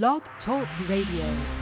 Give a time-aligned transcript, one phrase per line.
[0.00, 1.61] Blog Talk Radio.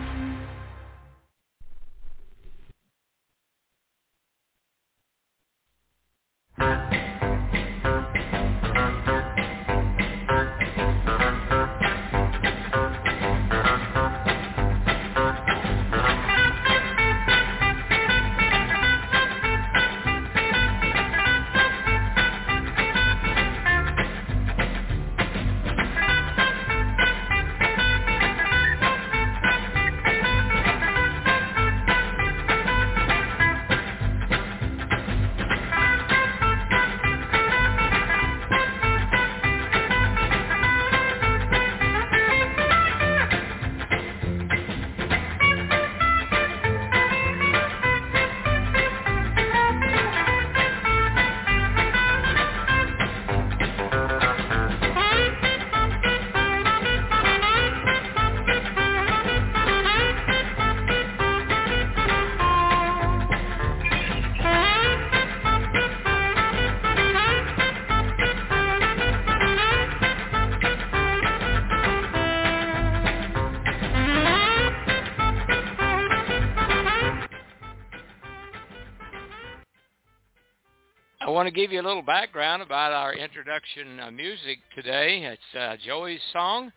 [81.51, 85.23] To give you a little background about our introduction uh, music today.
[85.25, 86.71] It's uh, Joey's song,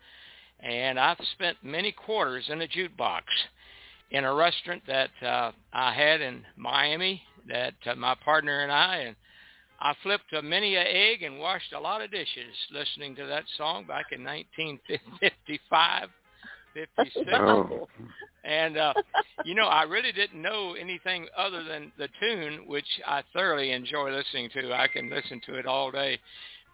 [0.61, 3.21] and I've spent many quarters in a jukebox
[4.09, 8.95] in a restaurant that uh, I had in Miami that uh, my partner and I,
[8.97, 9.15] and
[9.79, 13.43] I flipped a many a egg and washed a lot of dishes listening to that
[13.57, 16.09] song back in 1955,
[16.73, 17.29] 56.
[17.31, 17.87] Oh.
[18.43, 18.93] And uh,
[19.45, 24.11] you know, I really didn't know anything other than the tune, which I thoroughly enjoy
[24.11, 24.73] listening to.
[24.73, 26.19] I can listen to it all day.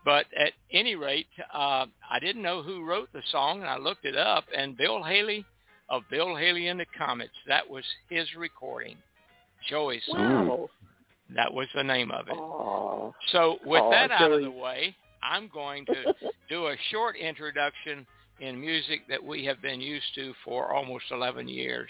[0.05, 4.05] But at any rate, uh, I didn't know who wrote the song, and I looked
[4.05, 4.45] it up.
[4.55, 5.45] And Bill Haley
[5.89, 8.95] of Bill Haley and the Comets, that was his recording,
[9.69, 10.47] Joey's song.
[10.47, 10.69] Wow.
[11.35, 12.33] That was the name of it.
[12.35, 13.13] Oh.
[13.31, 16.13] So with Aw, that out of the way, I'm going to
[16.49, 18.05] do a short introduction
[18.39, 21.89] in music that we have been used to for almost 11 years.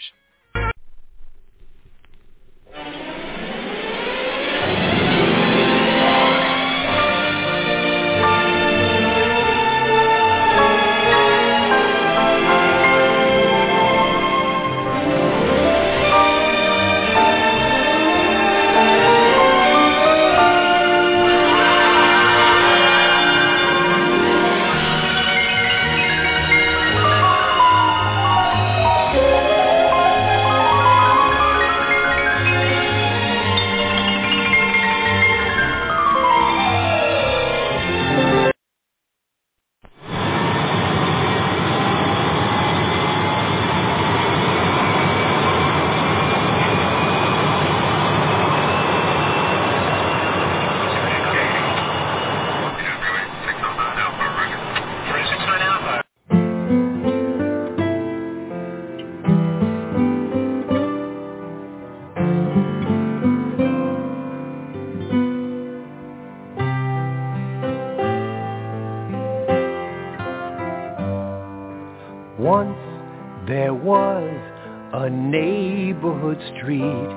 [76.70, 77.10] Street,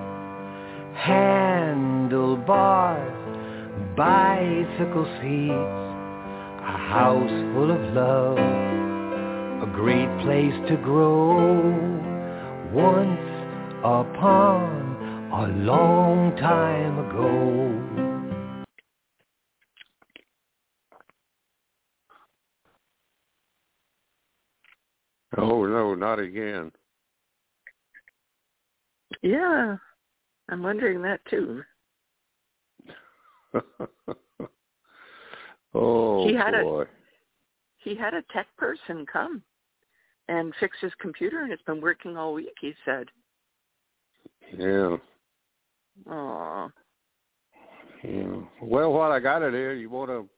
[0.96, 2.09] handlebars,
[3.96, 5.84] bicycle seats,
[6.59, 8.38] a house full of love,
[9.62, 11.72] a great place to grow.
[12.74, 13.30] Once
[13.84, 14.72] upon
[15.31, 17.80] a long time ago.
[25.38, 26.72] Oh no, not again.
[29.24, 29.78] Yeah,
[30.50, 31.64] I'm wondering that too.
[35.74, 36.86] oh He had a- boy.
[37.78, 39.42] He had a tech person come
[40.30, 42.54] and fix his computer, and it's been working all week.
[42.62, 43.08] He said,
[44.58, 44.98] Yeah.
[46.08, 46.69] "Oh,
[48.04, 48.42] Yeah.
[48.62, 50.30] Well, while I got it here, you want to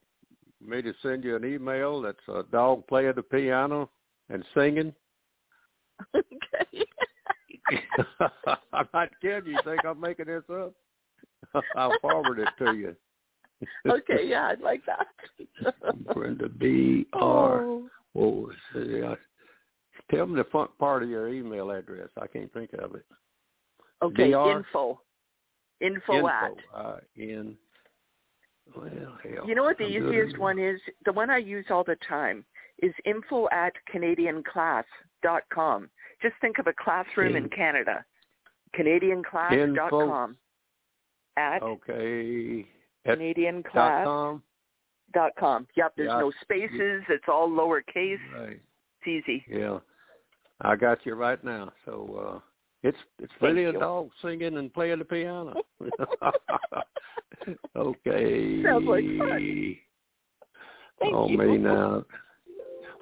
[0.62, 3.90] me to send you an email that's a dog playing the piano
[4.30, 4.94] and singing?
[6.16, 6.86] okay."
[8.74, 9.54] I'm not kidding.
[9.54, 10.74] You think I'm making this up?
[11.76, 12.96] I'll forward it to you.
[13.90, 15.08] okay, yeah, I'd like that.
[16.14, 17.62] Brenda B R.
[17.62, 19.16] oh, Oh, yeah.
[20.12, 22.10] Tell me the front part of your email address.
[22.22, 23.06] I can't think of it.
[24.02, 24.58] okay, DR?
[24.58, 25.02] info,
[25.82, 26.52] info, at.
[26.74, 27.56] Uh, in.
[28.76, 28.90] Well,
[29.24, 29.48] hell.
[29.48, 30.80] You know what the I'm easiest one is?
[31.06, 32.46] The one I use all the time
[32.82, 35.90] is info at canadianclass.com.
[36.25, 38.04] Just think of a classroom in Canada.
[38.75, 40.36] Canadianclass.com.
[41.38, 42.66] At okay.
[43.06, 44.42] CanadianClass.com.
[45.13, 45.68] Dot com.
[45.77, 46.19] Yep, there's yeah.
[46.19, 47.04] no spaces.
[47.10, 48.18] It's all lowercase.
[48.36, 48.60] Right.
[49.06, 49.45] It's easy.
[49.48, 49.77] Yeah.
[50.62, 51.72] I got you right now.
[51.86, 52.39] So uh
[52.81, 55.54] it's it's really a dog singing and playing the piano.
[57.75, 58.63] okay.
[58.63, 59.78] Sounds like fun.
[61.00, 61.38] Thank oh you.
[61.38, 62.04] me now.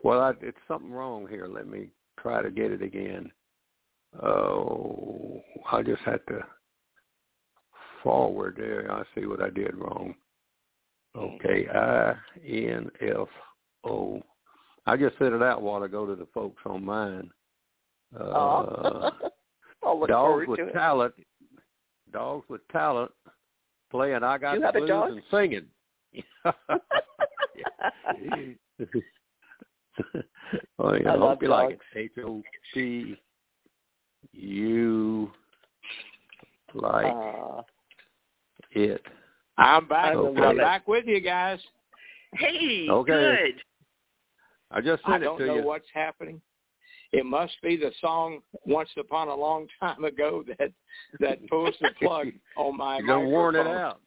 [0.03, 1.47] Well, I, it's something wrong here.
[1.47, 1.87] Let me
[2.19, 3.31] try to get it again.
[4.21, 6.45] Oh, I just had to
[8.01, 8.91] forward there.
[8.91, 10.13] I see what I did wrong.
[11.15, 12.15] Okay, I
[12.45, 13.27] N F
[13.83, 14.21] O.
[14.85, 17.29] I just said it out while I go to the folks on mine.
[18.15, 19.09] Uh,
[19.81, 20.05] oh.
[20.05, 21.15] dogs with talent.
[22.11, 23.09] Dogs with talent
[23.93, 25.65] playing I Got you the Blues and singing.
[30.79, 31.73] oh, yeah, I, I love hope you dogs.
[31.73, 31.99] like it.
[31.99, 32.41] H O
[32.73, 33.17] P
[34.33, 35.31] U
[36.73, 37.61] like uh,
[38.71, 39.01] it.
[39.57, 40.15] I'm back.
[40.15, 40.41] Okay.
[40.41, 41.59] I'm back with you guys.
[42.33, 43.11] Hey, Okay.
[43.11, 43.61] good.
[44.71, 45.63] I just I sent it don't to know you.
[45.63, 46.41] what's happening.
[47.11, 50.71] It must be the song "Once Upon a Long Time Ago" that
[51.19, 52.97] that pulls the plug on my.
[52.97, 54.01] You're gonna warn it out.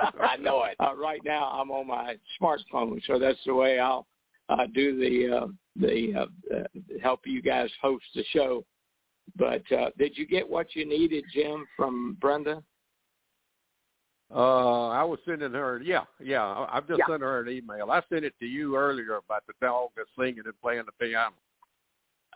[0.20, 0.74] I know it.
[0.80, 4.06] Uh, right now, I'm on my smartphone, so that's the way I'll
[4.48, 5.46] uh, do the uh,
[5.76, 8.64] the uh, uh, help you guys host the show.
[9.36, 12.62] But uh, did you get what you needed, Jim, from Brenda?
[14.34, 15.80] Uh, I was sending her.
[15.82, 16.44] Yeah, yeah.
[16.44, 17.06] I- I've just Yeah.
[17.06, 17.90] sent her an email.
[17.90, 21.34] I sent it to you earlier about the dog that's singing and playing the piano.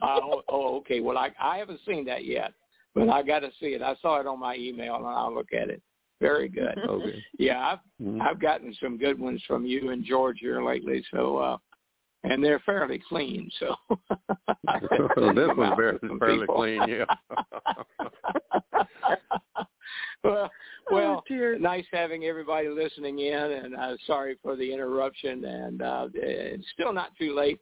[0.00, 1.00] oh, oh, okay.
[1.00, 2.52] Well, I I haven't seen that yet,
[2.94, 3.82] but I got to see it.
[3.82, 5.82] I saw it on my email, and I'll look at it.
[6.20, 6.78] Very good.
[6.88, 7.22] Okay.
[7.38, 8.20] Yeah, I've Mhm.
[8.20, 11.04] I've gotten some good ones from you and George here lately.
[11.10, 11.58] So, uh,
[12.24, 13.50] and they're fairly clean.
[13.58, 16.82] So this one's very, fairly clean.
[16.88, 17.04] Yeah.
[20.24, 20.50] well,
[20.90, 25.44] well, oh, nice having everybody listening in, and uh, sorry for the interruption.
[25.44, 27.60] And uh, it's still not too late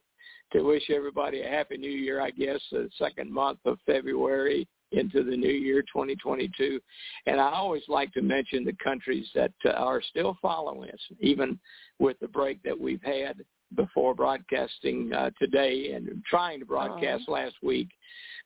[0.53, 2.21] to wish everybody a happy New Year.
[2.21, 6.81] I guess the second month of February into the new year 2022.
[7.27, 11.59] And I always like to mention the countries that uh, are still following us, even
[11.99, 13.37] with the break that we've had
[13.77, 17.89] before broadcasting uh, today and trying to broadcast last week.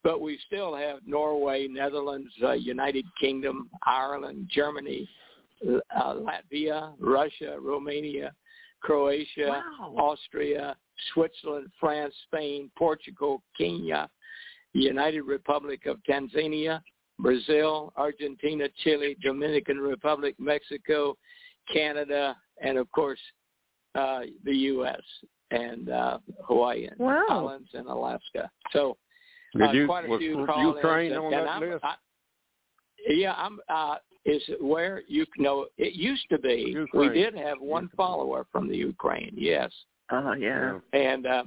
[0.02, 5.08] But we still have Norway, Netherlands, uh, United Kingdom, Ireland, Germany,
[5.66, 8.32] uh, Latvia, Russia, Romania,
[8.80, 9.94] Croatia, Wow.
[9.96, 10.76] Austria,
[11.12, 14.10] Switzerland, France, Spain, Portugal, Kenya,
[14.74, 16.82] United Republic of Tanzania,
[17.18, 21.16] Brazil, Argentina, Chile, Dominican Republic, Mexico,
[21.72, 23.20] Canada, and of course
[23.94, 25.00] uh, the U.S.
[25.50, 27.24] and uh, Hawaii and Wow.
[27.30, 28.50] Islands and Alaska.
[28.72, 28.96] So
[29.54, 31.84] Did uh, you quite a was few call-ins, Ukraine and- on and that I'm- list?
[31.84, 31.94] I,
[33.08, 33.60] yeah, I'm.
[33.68, 35.66] Uh, is it where you know?
[35.76, 36.72] It used to be.
[36.74, 37.10] Ukraine.
[37.10, 39.34] We did have one follower from the Ukraine.
[39.36, 39.70] Yes,
[40.10, 40.78] Oh, yeah.
[40.94, 41.44] and uh,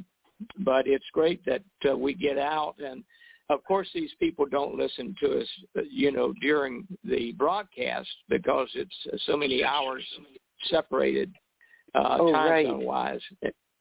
[0.60, 3.04] but it's great that uh, we get out and
[3.50, 5.48] of course these people don't listen to us
[5.78, 10.04] uh, you know during the broadcast because it's uh, so many hours
[10.70, 11.34] separated
[11.95, 12.66] uh Oh, time right.
[12.68, 13.22] zone wise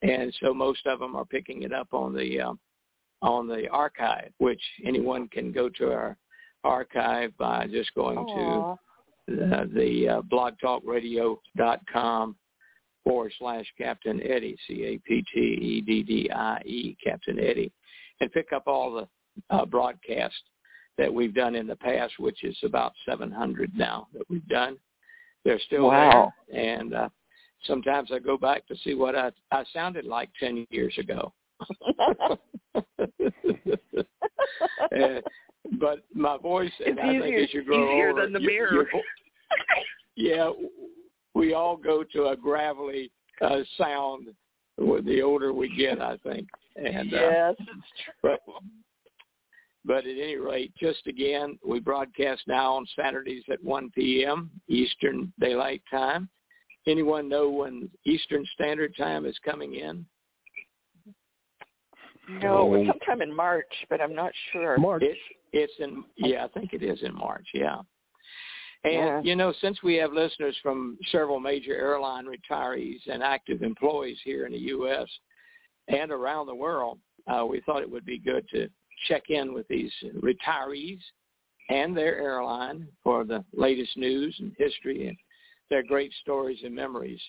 [0.02, 2.52] and so most of them are picking it up on the uh,
[3.22, 6.16] on the archive which anyone can go to our
[6.64, 8.36] archive by just going Aw.
[8.36, 8.76] to
[9.28, 12.36] the, the uh, blogtalkradio.com
[13.04, 14.56] forward slash Captain Eddie,
[15.66, 17.72] C-A-P-T-E-D-D-I-E, Captain Eddie,
[18.20, 19.08] and pick up all the
[19.54, 20.38] uh, broadcasts
[20.98, 24.76] that we've done in the past, which is about 700 now that we've done.
[25.44, 26.32] They're still Wow.
[26.50, 27.08] there, and uh,
[27.64, 31.32] sometimes I go back to see what I, I sounded like 10 years ago.
[34.96, 35.20] Uh,
[35.80, 38.50] but my voice, and It's I think as you grow easier older, than the your-
[38.50, 38.72] mirror.
[38.74, 39.02] your vo-
[40.14, 40.50] yeah,
[41.34, 43.10] we all go to a gravelly
[43.40, 44.28] uh, sound
[44.78, 46.48] the older we get, I think.
[46.76, 47.68] And uh, yes, it's
[48.04, 48.12] true.
[48.22, 48.40] but
[49.84, 54.50] but at any rate, just again, we broadcast now on Saturdays at 1 p.m.
[54.68, 56.28] Eastern Daylight Time.
[56.86, 60.06] Anyone know when Eastern Standard Time is coming in?
[62.28, 62.86] No, Oh.
[62.86, 64.78] sometime in March, but I'm not sure.
[64.78, 65.02] March.
[65.02, 65.20] It's
[65.52, 67.46] it's in yeah, I think it is in March.
[67.54, 67.80] Yeah.
[68.84, 69.20] And Yeah.
[69.22, 74.44] you know, since we have listeners from several major airline retirees and active employees here
[74.46, 75.08] in the U.S.
[75.88, 78.68] and around the world, uh, we thought it would be good to
[79.08, 81.00] check in with these retirees
[81.68, 85.16] and their airline for the latest news and history and
[85.70, 87.20] their great stories and memories.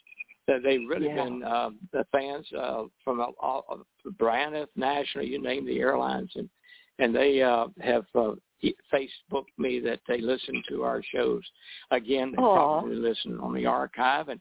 [0.47, 1.25] that they've really Yeah.
[1.25, 3.85] been uh, the fans uh, from all, all,
[4.17, 6.49] Braniff, National, you name the airlines, and
[6.99, 8.33] and they uh, have uh,
[8.91, 11.43] Facebooked me that they listen to our shows.
[11.91, 12.55] Again, they Aw.
[12.55, 14.39] probably listen on the archive, and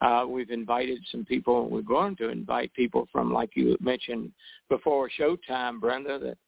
[0.00, 1.68] uh, we've invited some people.
[1.68, 4.32] We're going to invite people from, like you mentioned
[4.68, 6.38] before showtime, Brenda, that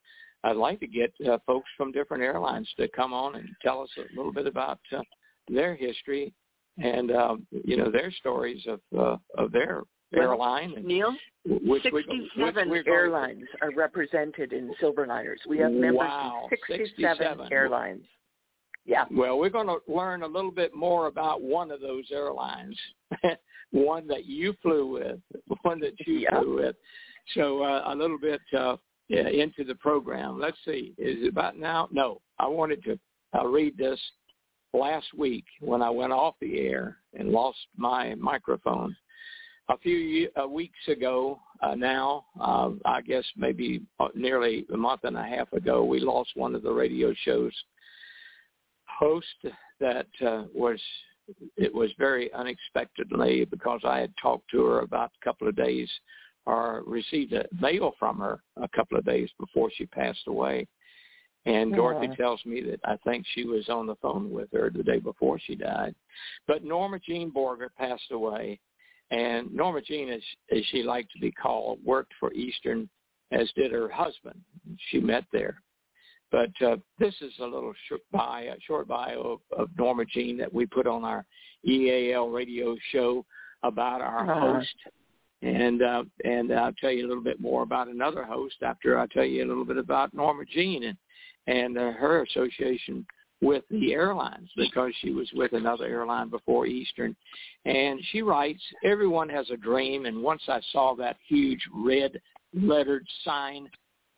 [0.45, 3.91] I'd like to get uh, folks from different airlines to come on and tell us
[3.99, 5.03] a little bit about uh,
[5.49, 6.33] their history
[6.79, 9.83] and uh, you know their stories of uh, of their
[10.15, 15.39] airline, and Neil, which we- which 67 we're airlines are represented in Silverliners.
[15.49, 17.53] We have members Wow, in 67, 67.
[17.53, 18.05] airlines.
[18.87, 19.05] Yeah.
[19.11, 22.77] Well, we're going to learn a little bit more about one of those airlines,
[23.71, 25.21] one that you flew with,
[25.63, 26.41] one that you Yeah.
[26.41, 26.77] flew with.
[27.35, 28.77] So uh, a little bit uh,
[29.09, 30.41] yeah, into the program.
[30.41, 31.89] Let's see, is it about now?
[31.93, 32.99] No, I wanted to
[33.39, 34.01] uh, read this
[34.73, 38.97] last week when I went off the air and lost my microphone.
[39.69, 45.03] A few uh, weeks ago uh, now, uh, I guess maybe uh, nearly a month
[45.05, 47.53] and a half ago, we lost one of the radio shows
[48.87, 49.27] host
[49.81, 50.81] that uh, was
[51.57, 55.89] it was very unexpectedly because I had talked to her about a couple of days
[56.45, 60.67] or received a mail from her a couple of days before she passed away.
[61.47, 64.83] And Dorothy tells me that I think she was on the phone with her the
[64.83, 65.95] day before she died.
[66.47, 68.61] But Norma Jean Borger passed away.
[69.11, 70.21] And Norma Jean, as,
[70.55, 72.89] as she liked to be called, worked for Eastern,
[73.33, 74.41] as did her husband.
[74.91, 75.63] She met there.
[76.31, 80.53] But uh, this is a little short bio, short bio of, of Norma Jean that
[80.53, 81.25] we put on our
[81.67, 83.25] EAL radio show
[83.65, 84.59] about our Uh-huh.
[84.59, 84.75] host.
[85.43, 89.07] And uh, and I'll tell you a little bit more about another host after I
[89.07, 90.99] tell you a little bit about Norma Jean and
[91.51, 93.05] and uh, her association
[93.43, 97.17] with the airlines because she was with another airline before Eastern.
[97.65, 100.07] And she writes, everyone has a dream.
[100.07, 102.21] And once I saw that huge red
[102.55, 103.69] lettered sign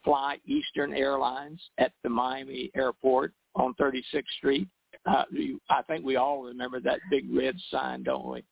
[0.05, 4.69] fly Eastern Airlines at the Miami airport on 36th Street.
[5.07, 5.25] Uh,
[5.71, 8.45] I think we all remember that big red sign, don't we?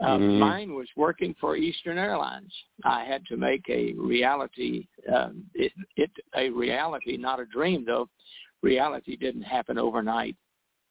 [0.00, 0.38] Uh, Mhm.
[0.38, 2.52] Mine was working for Eastern Airlines.
[2.84, 8.08] I had to make a reality, um, it, it a reality, not a dream though.
[8.62, 10.36] Reality didn't happen overnight.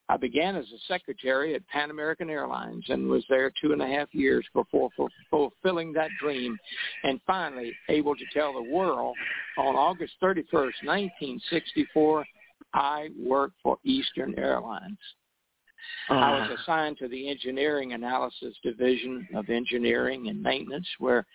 [0.10, 3.88] I began as a secretary at Pan American Airlines and was there two and a
[3.88, 6.58] half years before fu- fulfilling that dream
[7.04, 9.16] and finally able to tell the world
[9.58, 12.26] on August 31st, 1964,
[12.74, 14.98] I worked for Eastern Airlines.
[16.10, 21.26] I was assigned to the Engineering Analysis Division of Engineering and Maintenance, where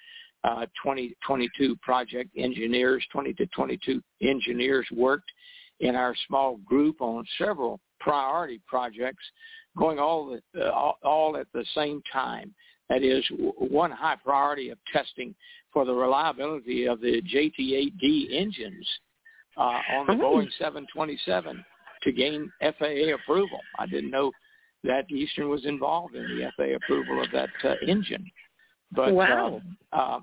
[0.45, 5.31] uh, 20, 22 project engineers, 20 to 22 engineers worked
[5.81, 9.25] in our small group on several priority projects,
[9.77, 12.55] going all the, uh, all, all at the same time.
[12.89, 15.35] That is, w- one high priority of testing
[15.73, 18.89] for the reliability of the JT8D engines
[19.57, 20.37] uh, on the Oh.
[20.37, 21.65] Boeing 727
[22.03, 23.61] to gain FAA approval.
[23.79, 24.33] I didn't know
[24.85, 28.25] that Eastern was involved in the FAA approval of that uh, engine.
[28.93, 29.61] But Wow.
[29.93, 30.21] uh, uh,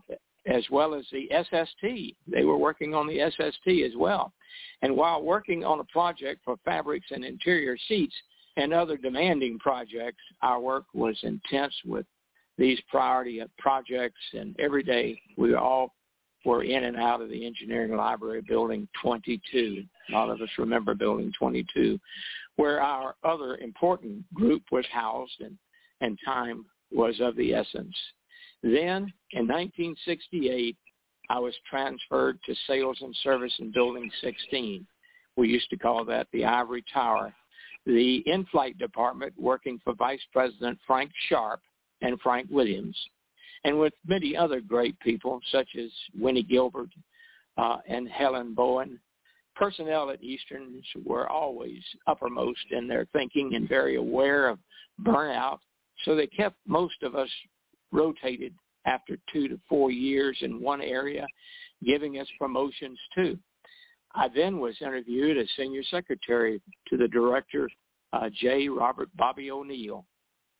[0.47, 4.31] as well as the SST, they were working on the SST as well.
[4.81, 8.15] And while working on a project for fabrics and interior seats
[8.55, 12.05] and other demanding projects, our work was intense with
[12.57, 14.19] these priority projects.
[14.33, 15.93] And every day we all
[16.45, 19.83] were in and out of the engineering library building 22.
[20.09, 21.99] A lot of us remember building 22,
[22.55, 25.57] where our other important group was housed and,
[26.01, 27.95] and time was of the essence.
[28.61, 30.77] Then in 1968,
[31.29, 34.85] I was transferred to sales and service in building 16.
[35.35, 37.33] We used to call that the Ivory Tower.
[37.85, 41.61] The in-flight department working for Vice President Frank Sharp
[42.01, 42.97] and Frank Williams
[43.65, 46.89] and with many other great people such as Winnie Gilbert
[47.57, 48.99] uh, and Helen Bowen.
[49.55, 54.59] Personnel at Eastern were always uppermost in their thinking and very aware of
[55.01, 55.59] burnout,
[56.03, 57.29] so they kept most of us
[57.91, 58.53] rotated
[58.85, 61.25] after two to four years in one area,
[61.83, 63.37] giving us promotions too.
[64.13, 67.67] I then was interviewed as senior secretary to the director,
[68.13, 68.69] uh, J.
[68.69, 70.05] Robert Bobby O'Neill,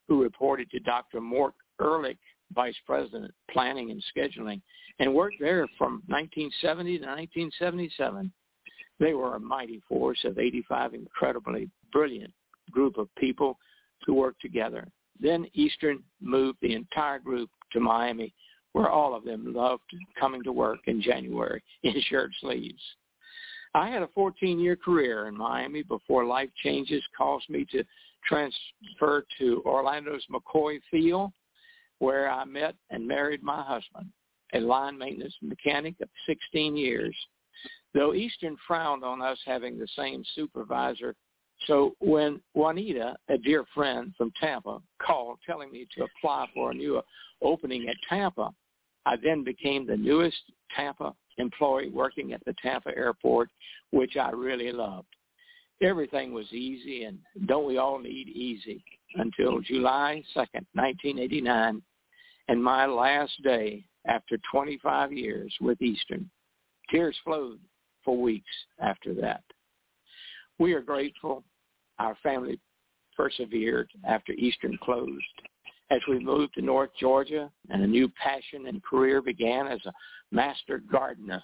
[0.08, 1.22] who reported to Dr.
[1.22, 2.18] Mort Ehrlich
[2.54, 4.62] vice president, planning and scheduling,
[5.00, 8.32] and worked there from 1970 to 1977.
[9.00, 12.34] They were a mighty force of 85 incredibly brilliant
[12.72, 13.58] group of people
[14.06, 14.88] who worked together.
[15.20, 18.34] Then Eastern moved the entire group to Miami,
[18.74, 19.84] where all of them loved
[20.20, 22.82] coming to work in January in shirt sleeves.
[23.74, 27.84] I had a 14-year career in Miami before life changes caused me to
[28.26, 31.32] transfer to Orlando's McCoy Field
[32.00, 34.10] where I met and married my husband,
[34.54, 37.16] a line maintenance mechanic of 16 years.
[37.94, 41.16] Though Eastern frowned on us having the same supervisor,
[41.68, 46.74] so when Juanita, a dear friend from Tampa, called telling me to apply for a
[46.74, 47.02] new
[47.42, 48.54] opening at Tampa,
[49.06, 50.38] I then became the newest
[50.76, 53.50] Tampa employee working at the Tampa airport,
[53.92, 55.08] which I really loved.
[55.82, 58.84] Everything was easy, and don't we all need easy?
[59.16, 61.82] Until July 2nd, 1989,
[62.48, 66.30] and my last day after 25 years with Eastern.
[66.90, 67.60] Tears flowed
[68.04, 68.46] for weeks
[68.80, 69.44] after that.
[70.60, 71.44] We are grateful
[72.00, 72.60] our family
[73.16, 75.24] persevered after Eastern closed.
[75.92, 79.94] As we moved to North Georgia and a new passion and career began as a
[80.32, 81.42] master gardener,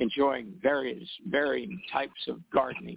[0.00, 2.96] enjoying various varying types of gardening.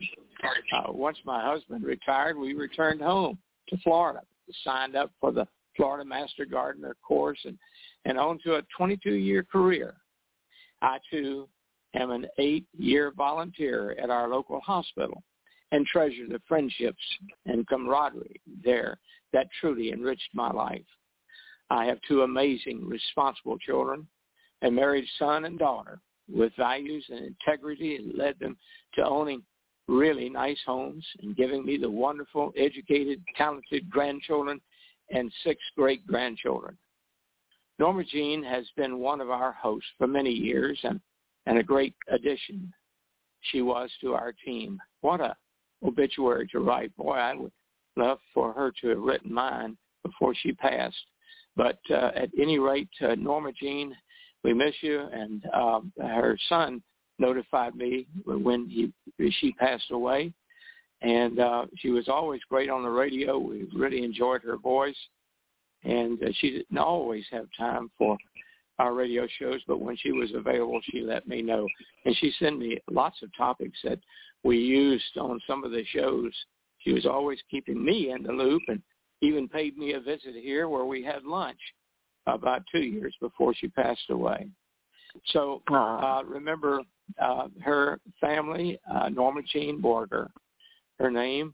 [0.73, 4.21] Uh, once my husband retired, we returned home to Florida,
[4.63, 5.45] signed up for the
[5.75, 7.57] Florida Master Gardener course, and,
[8.05, 9.95] and on to a 22-year career.
[10.81, 11.47] I, too,
[11.93, 15.23] am an eight-year volunteer at our local hospital
[15.71, 17.03] and treasure the friendships
[17.45, 18.99] and camaraderie there
[19.33, 20.85] that truly enriched my life.
[21.69, 24.07] I have two amazing, responsible children,
[24.61, 25.99] a married son and daughter
[26.31, 28.57] with values and integrity and led them
[28.95, 29.43] to owning
[29.87, 34.61] really nice homes and giving me the wonderful, educated, talented grandchildren
[35.11, 36.77] and six great-grandchildren.
[37.79, 41.01] Norma Jean has been one of our hosts for many years and,
[41.45, 42.71] and a great addition
[43.41, 44.79] she was to our team.
[45.01, 45.35] What a
[45.83, 46.95] obituary to write.
[46.95, 47.51] Boy, I would
[47.97, 50.95] love for her to have written mine before she passed.
[51.55, 53.95] But uh, at any rate, uh, Norma Jean,
[54.43, 55.01] we miss you.
[55.11, 56.81] And uh, her son
[57.19, 58.91] notified me when he
[59.31, 60.33] she passed away,
[61.01, 63.37] and uh, she was always great on the radio.
[63.37, 64.97] We really enjoyed her voice,
[65.83, 68.17] and uh, she didn't always have time for
[68.79, 71.67] our radio shows, but when she was available, she let me know,
[72.05, 73.99] and she sent me lots of topics that
[74.43, 76.31] we used on some of the shows.
[76.79, 78.81] She was always keeping me in the loop, and
[79.21, 81.59] even paid me a visit here where we had lunch
[82.27, 84.47] about two years before she passed away.
[85.27, 86.81] So uh, remember
[87.21, 90.29] uh, her family, uh, Norma Jean Borger,
[90.99, 91.53] her name,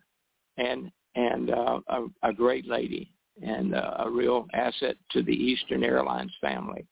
[0.57, 5.83] and and uh, a, a great lady and uh, a real asset to the Eastern
[5.83, 6.85] Airlines family.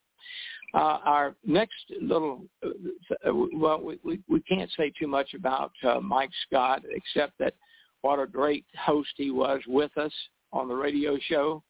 [0.74, 6.00] Uh, our next little, uh, well, we, we, we can't say too much about uh,
[6.00, 7.54] Mike Scott except that
[8.02, 10.12] what a great host he was with us
[10.52, 11.64] on the radio show.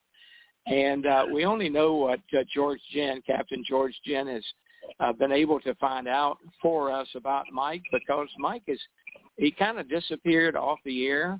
[0.67, 4.43] And uh, we only know what uh, George Jen, Captain George Jen, has
[4.99, 8.79] uh, been able to find out for us about Mike because Mike is
[9.37, 11.39] he kind of disappeared off the air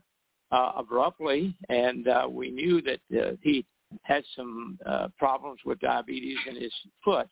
[0.52, 3.66] uh, abruptly, and uh, we knew that uh, he
[4.04, 6.72] had some uh, problems with diabetes in his
[7.04, 7.28] foot,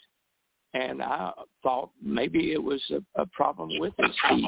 [0.74, 1.32] and I
[1.64, 4.46] thought maybe it was a, a problem with his feet.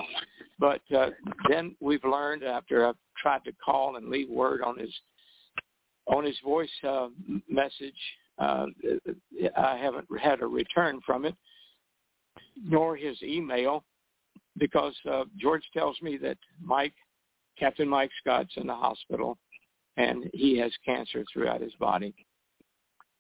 [0.60, 1.12] But uh,
[1.50, 4.94] then we've learned after I've tried to call and leave word on his
[6.08, 7.08] on his voice uh,
[7.50, 7.94] message,
[8.40, 8.66] uh,
[9.56, 11.36] I haven't had a return from it
[12.64, 13.84] nor his email
[14.58, 16.94] because uh, George tells me that Mike,
[17.60, 19.38] Captain Mike Scott's in the hospital
[19.98, 22.14] and he has cancer throughout his body.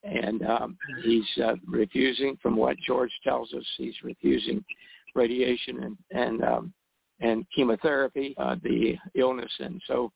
[0.03, 4.63] And um, he's uh, refusing, from what George tells us, he's refusing
[5.15, 6.73] radiation and and um,
[7.19, 9.51] and chemotherapy, uh, the illness.
[9.59, 10.11] And so,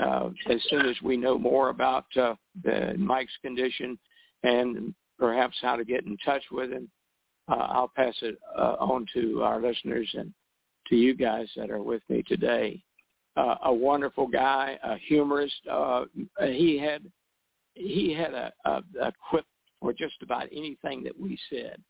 [0.00, 3.98] uh, as soon as we know more about uh, the Mike's condition
[4.42, 6.90] and perhaps how to get in touch with him,
[7.48, 10.32] uh, I'll pass it uh, on to our listeners and
[10.88, 12.82] to you guys that are with me today.
[13.36, 15.54] Uh, a wonderful guy, a humorist.
[15.70, 16.04] Uh,
[16.42, 17.02] he had
[17.74, 19.44] he had a, a, a quip
[19.80, 21.80] for just about anything that we said.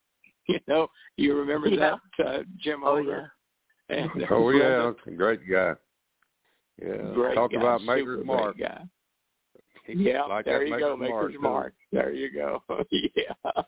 [0.47, 1.95] You know, you remember yeah.
[2.17, 3.31] that uh, Jim oh, Older?
[3.89, 4.07] Yeah.
[4.15, 5.73] And, oh yeah, great guy.
[6.81, 8.57] Yeah, great talk guy, about Maker's Mark.
[8.57, 8.83] Guy.
[9.87, 11.41] Yeah, like there you go, Maker's Mark.
[11.41, 11.73] Mark.
[11.91, 12.61] There you go.
[12.91, 13.63] yeah,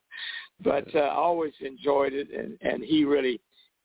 [0.64, 3.42] but uh, I always enjoyed it, and and he really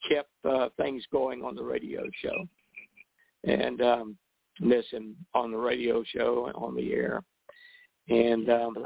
[0.08, 2.46] kept uh, things going on the radio show,
[3.44, 4.16] and um,
[4.60, 7.24] listen on the radio show and on the air,
[8.08, 8.76] and um,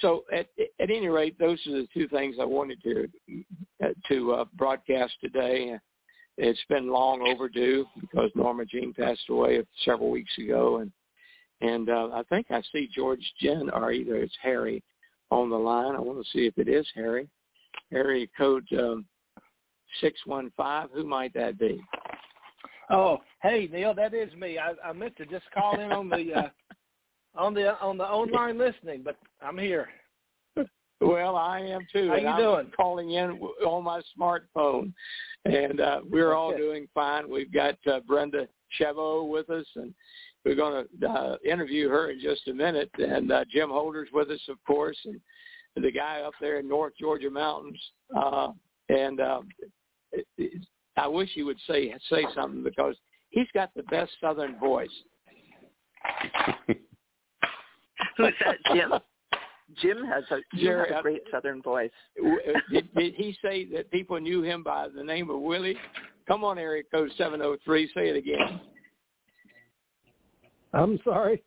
[0.00, 0.46] so at
[0.80, 3.08] at any rate, those are the two things I wanted to
[3.84, 5.78] uh, to uh, broadcast today.
[6.40, 10.92] It's been long overdue because Norma Jean passed away several weeks ago, and
[11.60, 14.82] and uh, I think I see George Jen, or either it's Harry,
[15.30, 15.96] on the line.
[15.96, 17.28] I want to see if it is Harry.
[17.90, 19.04] Harry code um,
[20.00, 20.90] six one five.
[20.94, 21.82] Who might that be?
[22.88, 24.58] Oh, hey Neil, that is me.
[24.58, 26.48] I, I meant to just call in on the uh,
[27.34, 29.88] on the on the online listening, but I'm here.
[31.00, 32.08] Well, I am too.
[32.08, 32.72] How and you I'm doing?
[32.76, 34.92] Calling in on my smartphone,
[35.44, 36.58] and uh, we're all Okay.
[36.58, 37.30] doing fine.
[37.30, 39.94] We've got uh, Brenda Chabot with us, and
[40.44, 42.90] we're going to uh, interview her in just a minute.
[42.98, 45.20] And uh, Jim Holder's with us, of course, and
[45.76, 47.80] the guy up there in North Georgia mountains.
[48.16, 48.48] Uh,
[48.88, 49.48] and um,
[50.10, 52.96] it, it, I wish he would say say something because
[53.30, 54.88] he's got the best Southern voice.
[58.16, 58.92] Who's that, Jim?
[59.82, 61.90] Jim has a, Jim Jerry, has I- a great Southern voice.
[62.24, 65.76] Uh, did, did he say that people knew him by the name of Willie?
[66.26, 67.90] Come on, area code 703.
[67.94, 68.60] Say it again.
[70.72, 71.42] I'm sorry.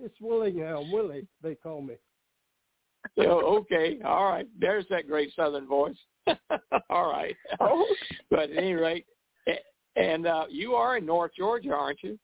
[0.00, 0.82] It's Willie now.
[0.92, 1.94] Willie, they call me.
[3.18, 3.98] Oh, okay.
[4.04, 4.46] All right.
[4.58, 5.96] There's that great Southern voice.
[6.90, 7.36] All right.
[7.60, 7.84] Oh.
[8.30, 9.04] But at any rate,
[9.96, 12.18] and uh, you are in North Georgia, aren't you?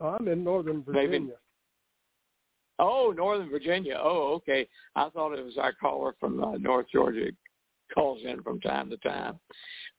[0.00, 1.34] I'm in Northern Maybe- Virginia.
[2.80, 4.00] Oh, Northern Virginia.
[4.02, 4.66] Oh, okay.
[4.96, 7.26] I thought it was our caller from uh, North Georgia.
[7.94, 9.38] Calls in from time to time.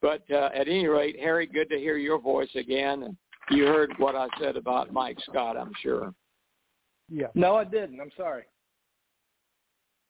[0.00, 3.04] But uh, at any rate, Harry, good to hear your voice again.
[3.04, 3.16] And
[3.50, 6.12] you heard what I said about Mike Scott, I'm sure.
[7.08, 7.28] Yeah.
[7.34, 8.00] No, I didn't.
[8.00, 8.44] I'm sorry.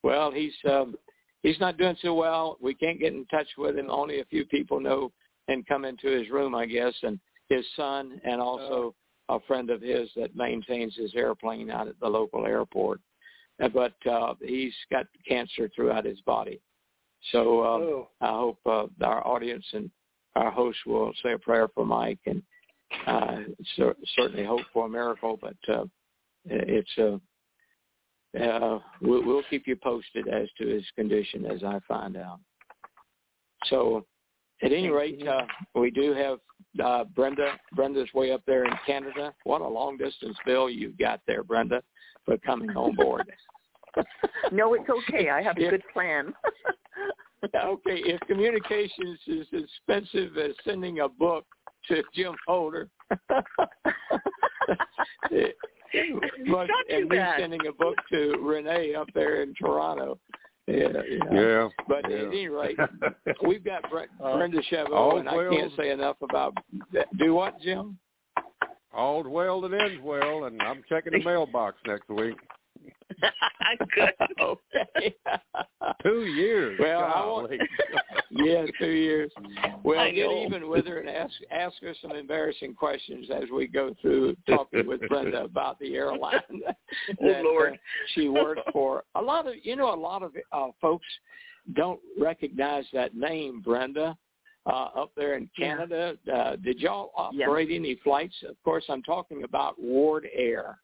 [0.02, 0.94] Well, he's um,
[1.42, 2.56] he's not doing so well.
[2.60, 3.90] We can't get in touch with him.
[3.90, 5.12] Only a few people know
[5.48, 8.94] and come into his room, I guess, and his son, and also
[9.36, 13.00] a friend of his that maintains his airplane out at the local airport.
[13.62, 16.60] Uh, But uh, he's got cancer throughout his body.
[17.30, 18.08] So um, oh.
[18.20, 19.90] I hope uh, our audience and
[20.34, 22.42] our host will say a prayer for Mike, and
[23.06, 23.38] uh,
[23.76, 25.38] cer- certainly hope for a miracle.
[25.40, 25.84] But uh,
[26.46, 27.18] it's uh,
[28.38, 32.40] uh, we'll, we'll keep you posted as to his condition as I find out.
[33.66, 34.06] So,
[34.62, 35.42] at any rate, uh,
[35.74, 36.38] we do have
[36.82, 37.52] uh, Brenda.
[37.74, 39.34] Brenda's way up there in Canada.
[39.44, 41.82] What a long distance bill you've got there, Brenda,
[42.24, 43.30] for coming on board.
[44.52, 45.30] No, it's okay.
[45.30, 46.32] I have a good plan.
[47.44, 51.44] okay, if communications is as expensive as sending a book
[51.88, 52.88] to Jim Holder,
[55.30, 55.56] it,
[55.92, 56.20] too
[56.88, 60.18] and me sending a book to Renee up there in Toronto.
[60.66, 60.88] Yeah.
[61.32, 61.68] Yeah.
[61.88, 62.16] But yeah.
[62.16, 62.78] at any rate,
[63.46, 65.50] we've got Bre- Brenda all's and I well.
[65.50, 66.54] can't say enough about
[66.92, 67.06] that.
[67.18, 67.98] Do what, Jim?
[68.94, 72.36] All's well that ends well, and I'm checking the mailbox next week.
[73.94, 74.10] good.
[74.40, 75.14] okay.
[76.02, 76.78] Two years.
[76.80, 77.58] Well, I want- golly.
[78.30, 79.30] yeah, two years.
[79.84, 83.94] Well, get even with her and ask ask her some embarrassing questions as we go
[84.00, 86.76] through talking with Brenda about the airline that
[87.20, 87.74] Oh, Lord.
[87.74, 87.76] uh,
[88.14, 89.04] she worked for.
[89.16, 91.06] A lot of you know, a lot of uh, folks
[91.74, 94.16] don't recognize that name, Brenda.
[94.64, 95.66] Uh, up there in Yeah.
[95.74, 98.36] Canada, uh, did y'all operate any flights?
[98.48, 100.78] Of course, I'm talking about Ward Air,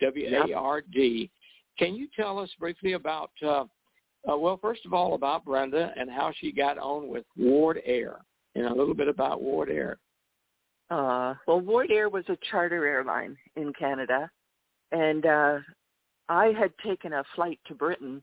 [0.00, 1.30] W A R D.
[1.78, 3.64] Can you tell us briefly about, uh,
[4.28, 8.16] uh, well, first of all, about Brenda and how she got on with Ward Air,
[8.54, 9.98] and a little bit about Ward Air.
[10.90, 14.28] Uh, well, Ward Air was a charter airline in Canada,
[14.90, 15.58] and uh,
[16.28, 18.22] I had taken a flight to Britain,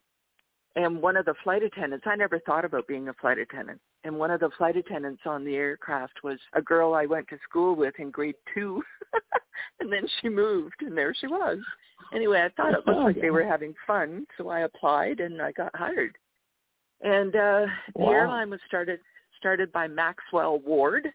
[0.76, 4.18] and one of the flight attendants, I never thought about being a flight attendant, and
[4.18, 7.76] one of the flight attendants on the aircraft was a girl I went to school
[7.76, 8.84] with in grade two,
[9.80, 11.60] and then she moved, and there she was.
[12.14, 15.52] Anyway, I thought it looked like they were having fun, so I applied and I
[15.54, 16.18] got hired.
[17.02, 18.12] And uh, the Wow.
[18.12, 19.00] airline was started
[19.38, 21.08] started by Maxwell Ward,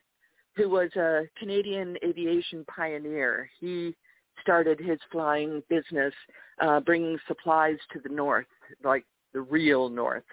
[0.56, 3.50] who was a Canadian aviation pioneer.
[3.60, 3.96] He
[4.42, 6.14] started his flying business
[6.60, 8.46] uh, bringing supplies to the north,
[8.84, 10.24] like the real north.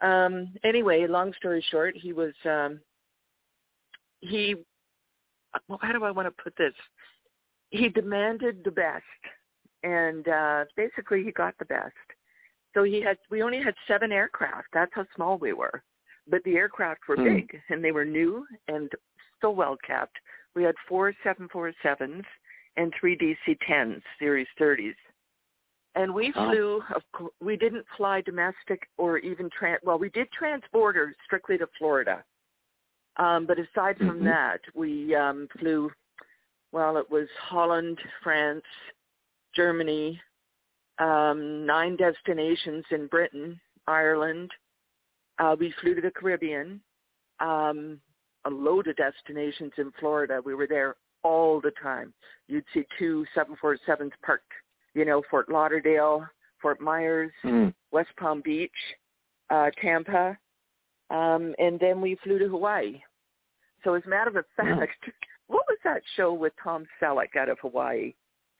[0.00, 2.80] Um, anyway, long story short, he was um,
[4.20, 4.56] he.
[5.68, 6.74] Well, how do I want to put this?
[7.70, 9.04] He demanded the best,
[9.82, 11.94] and uh, basically he got the best.
[12.74, 13.18] So he had.
[13.30, 14.68] We only had seven aircraft.
[14.72, 15.82] That's how small we were
[16.30, 17.24] but the aircraft were Hmm.
[17.24, 18.90] big and they were new and
[19.40, 20.16] so well kept.
[20.54, 22.24] We had four 747s
[22.76, 24.94] and three DC-10s, Series 30s.
[25.94, 26.50] And we Oh.
[26.50, 31.58] flew, of course, we didn't fly domestic or even, tran well, we did transborder strictly
[31.58, 32.24] to Florida.
[33.16, 34.24] Um, but aside from Mhm.
[34.24, 35.92] that, we um, flew,
[36.72, 38.64] well, it was Holland, France,
[39.52, 40.20] Germany,
[40.98, 44.52] um, nine destinations in Britain, Ireland,
[45.38, 46.80] uh, we flew to the Caribbean,
[47.40, 48.00] um,
[48.44, 50.40] a load of destinations in Florida.
[50.44, 52.12] We were there all the time.
[52.46, 54.52] You'd see two 747s parked,
[54.94, 56.26] you know, Fort Lauderdale,
[56.60, 57.74] Fort Myers, Mm.
[57.90, 58.70] West Palm Beach,
[59.50, 60.36] uh, Tampa,
[61.10, 63.00] um, and then we flew to Hawaii.
[63.82, 65.04] So as a matter of fact,
[65.46, 68.14] what was that show with Tom Selleck out of Hawaii?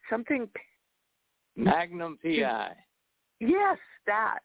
[0.08, 0.48] Something
[1.56, 2.74] Magnum PI.
[3.40, 4.40] Yes, that.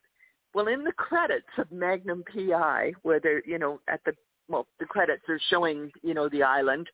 [0.53, 4.13] Well, in the credits of Magnum PI, where they're, you know, at the,
[4.47, 6.87] well, the credits are showing, you know, the island,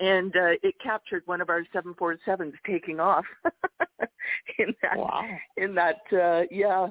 [0.00, 3.24] and uh, it captured one of our 747s taking off
[4.58, 5.22] in that, wow.
[5.56, 6.88] in that, uh, yeah.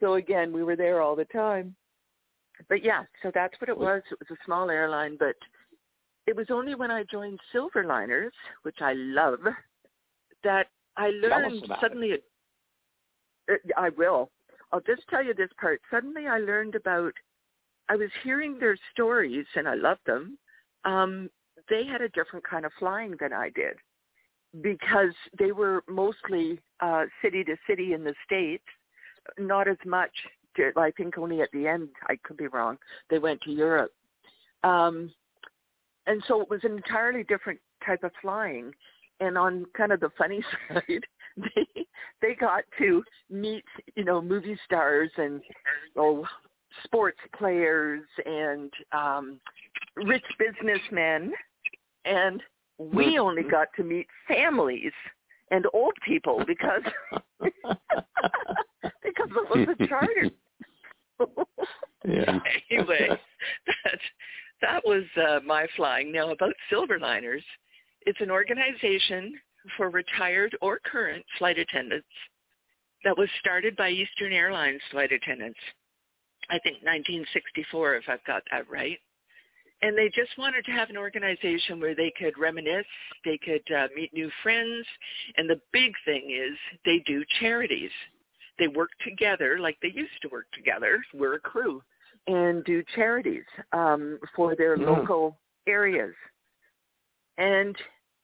[0.00, 1.74] So again, we were there all the time.
[2.68, 4.02] But yeah, so that's what it was.
[4.10, 5.34] It was a small airline, but
[6.26, 8.30] it was only when I joined Silverliners,
[8.62, 9.40] which I love,
[10.44, 12.08] that I learned suddenly.
[12.08, 12.24] It.
[13.48, 14.30] It, I will.
[14.72, 15.80] I'll just tell you this part.
[15.90, 17.12] Suddenly, I learned about.
[17.88, 20.38] I was hearing their stories, and I loved them.
[20.84, 21.28] Um,
[21.68, 23.76] they had a different kind of flying than I did,
[24.62, 28.64] because they were mostly uh, city to city in the states,
[29.38, 30.12] not as much.
[30.56, 31.88] To, I think only at the end.
[32.08, 32.78] I could be wrong.
[33.10, 33.92] They went to Europe.
[34.62, 35.12] Um,
[36.06, 38.72] and so it was an entirely different type of flying.
[39.20, 41.04] And on kind of the funny side,
[41.36, 41.86] they
[42.20, 43.64] they got to meet
[43.96, 45.40] you know movie stars and
[45.96, 46.24] oh
[46.84, 49.40] sports players and um
[49.96, 51.32] rich businessmen
[52.04, 52.42] and
[52.78, 54.92] we only got to meet families
[55.50, 56.82] and old people because
[59.02, 60.30] because it was a charter
[62.04, 62.40] yeah
[62.70, 63.08] anyway
[63.66, 63.98] that
[64.64, 66.10] that was uh, my flying.
[66.10, 67.42] Now about Silverliners,
[68.02, 69.34] it's an organization
[69.76, 72.06] for retired or current flight attendants
[73.04, 75.58] that was started by Eastern Airlines flight attendants.
[76.48, 78.98] I think 1964, if I've got that right.
[79.84, 82.86] And they just wanted to have an organization where they could reminisce,
[83.22, 84.86] they could uh, meet new friends,
[85.36, 87.90] and the big thing is they do charities.
[88.58, 91.04] They work together like they used to work together.
[91.12, 91.82] We're a crew
[92.26, 93.44] and do charities
[93.74, 94.86] um, for their mm.
[94.86, 96.14] local areas.
[97.36, 97.76] And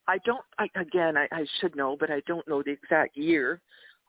[0.09, 3.61] I don't, I, again, I, I should know, but I don't know the exact year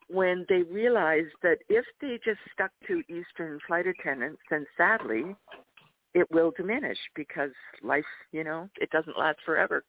[0.08, 5.36] when they realized that if they just stuck to Eastern flight attendants, then sadly,
[6.14, 7.52] it will diminish because
[7.84, 9.84] life, you know, it doesn't last forever.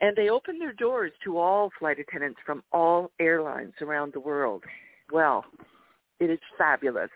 [0.00, 4.62] And they opened their doors to all flight attendants from all airlines around the world.
[5.12, 5.44] Well,
[6.20, 7.10] it is fabulous.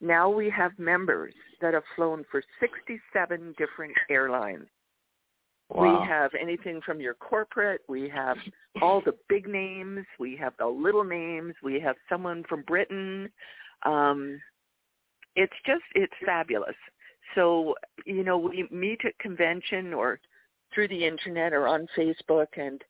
[0.00, 4.66] Now we have members that have flown for 67 different airlines.
[5.70, 6.00] Wow.
[6.00, 8.38] We have anything from your corporate, we have
[8.80, 13.28] all the big names, we have the little names, we have someone from Britain.
[13.84, 14.40] Um,
[15.36, 16.74] it's just, it's fabulous.
[17.34, 17.74] So,
[18.06, 20.20] you know, we meet at convention or
[20.74, 22.82] through the internet or on Facebook and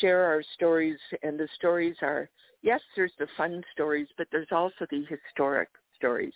[0.00, 0.98] share our stories.
[1.22, 2.28] And the stories are,
[2.62, 6.34] yes, there's the fun stories, but there's also the historic stories.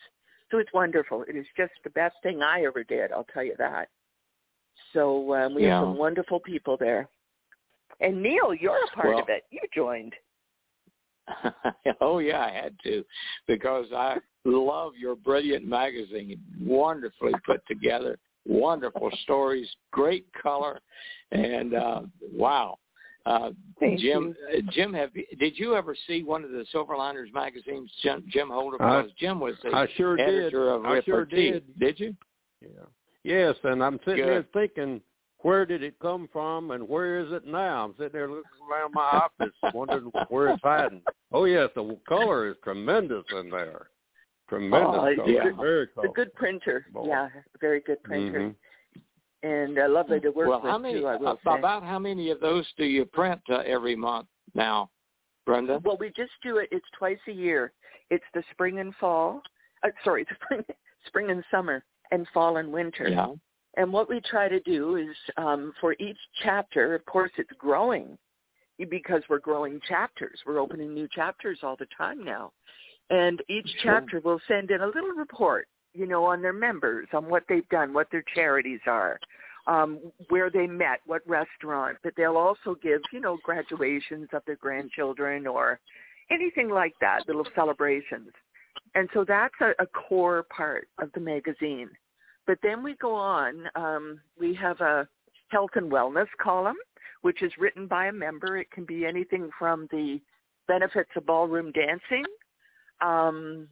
[0.51, 1.25] So it's wonderful.
[1.29, 3.12] It is just the best thing I ever did.
[3.12, 3.88] I'll tell you that.
[4.92, 5.79] So um, we yeah.
[5.79, 7.09] have some wonderful people there.
[8.01, 9.44] And Neil, you're a part well, of it.
[9.51, 10.14] You joined.
[12.01, 13.05] oh yeah, I had to
[13.47, 16.40] because I love your brilliant magazine.
[16.61, 20.81] Wonderfully put together, wonderful stories, great color,
[21.33, 22.79] and uh wow.
[23.27, 24.59] Uh, Thank Jim, you.
[24.59, 27.90] Uh, Jim, have did you ever see one of the Silverliners magazines?
[28.03, 30.75] Jim, Jim Holder, because Jim was the I sure editor did.
[30.75, 31.51] of I sure Repartee.
[31.53, 31.79] did.
[31.79, 32.16] Did you?
[32.62, 32.69] Yeah.
[33.23, 34.29] Yes, and I'm sitting Good.
[34.29, 35.03] there thinking,
[35.42, 37.85] where did it come from and where is it now?
[37.85, 41.03] I'm sitting there looking around my office, wondering where it's hiding.
[41.33, 43.88] Oh yes, the color is tremendous in there.
[44.48, 45.29] Tremendous Oh, color.
[45.29, 45.42] yeah.
[45.57, 46.09] Very The color.
[46.14, 46.87] good printer.
[46.92, 47.07] Boy.
[47.09, 47.29] Yeah,
[47.61, 48.40] very good printer.
[48.40, 48.55] Mhm.
[49.42, 51.00] And uh, lovely to work well, with how many?
[51.00, 51.59] too, I will say.
[51.59, 54.90] about how many of those do you print uh, every month now,
[55.46, 55.81] Brenda?
[55.83, 56.68] Well, we just do it.
[56.70, 57.72] It's twice a year.
[58.11, 59.40] It's the spring and fall.
[59.83, 60.62] Uh, sorry, spring,
[61.07, 63.09] spring and summer, and fall and winter.
[63.09, 63.29] Yeah.
[63.77, 68.19] And what we try to do is um, for each chapter, of course, it's growing
[68.89, 70.39] because we're growing chapters.
[70.47, 72.53] We're opening new chapters all the time now.
[73.11, 77.29] And each chapter will send in a little report, you know, on their members, on
[77.29, 79.19] what they've done, what their charities are,
[79.67, 81.99] um, where they met, what restaurant.
[82.03, 85.81] But they'll also give, you know, graduations of their grandchildren or
[86.31, 88.31] anything like that, little celebrations.
[88.95, 91.91] And so that's a, a core part of the magazine.
[92.46, 93.68] But then we go on.
[93.74, 95.07] Um, we have a
[95.48, 96.76] health and wellness column,
[97.22, 98.57] which is written by a member.
[98.57, 100.20] It can be anything from the
[100.66, 102.24] benefits of ballroom dancing
[103.00, 103.68] um,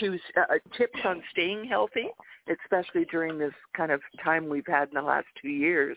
[0.00, 2.08] to uh, tips on staying healthy,
[2.48, 5.96] especially during this kind of time we've had in the last two years.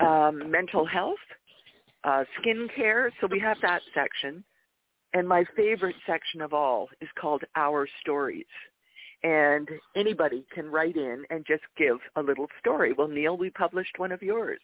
[0.00, 1.18] Um, mental health,
[2.04, 3.12] uh, skin care.
[3.20, 4.44] So we have that section.
[5.12, 8.46] And my favorite section of all is called Our Stories
[9.22, 12.92] and anybody can write in and just give a little story.
[12.92, 14.60] Well, Neil, we published one of yours.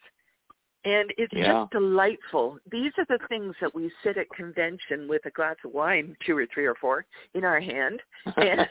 [0.85, 1.53] And it's Yeah.
[1.63, 2.59] just delightful.
[2.71, 6.37] These are the things that we sit at convention with a glass of wine, two
[6.37, 8.01] or three or four, in our hand,
[8.37, 8.67] and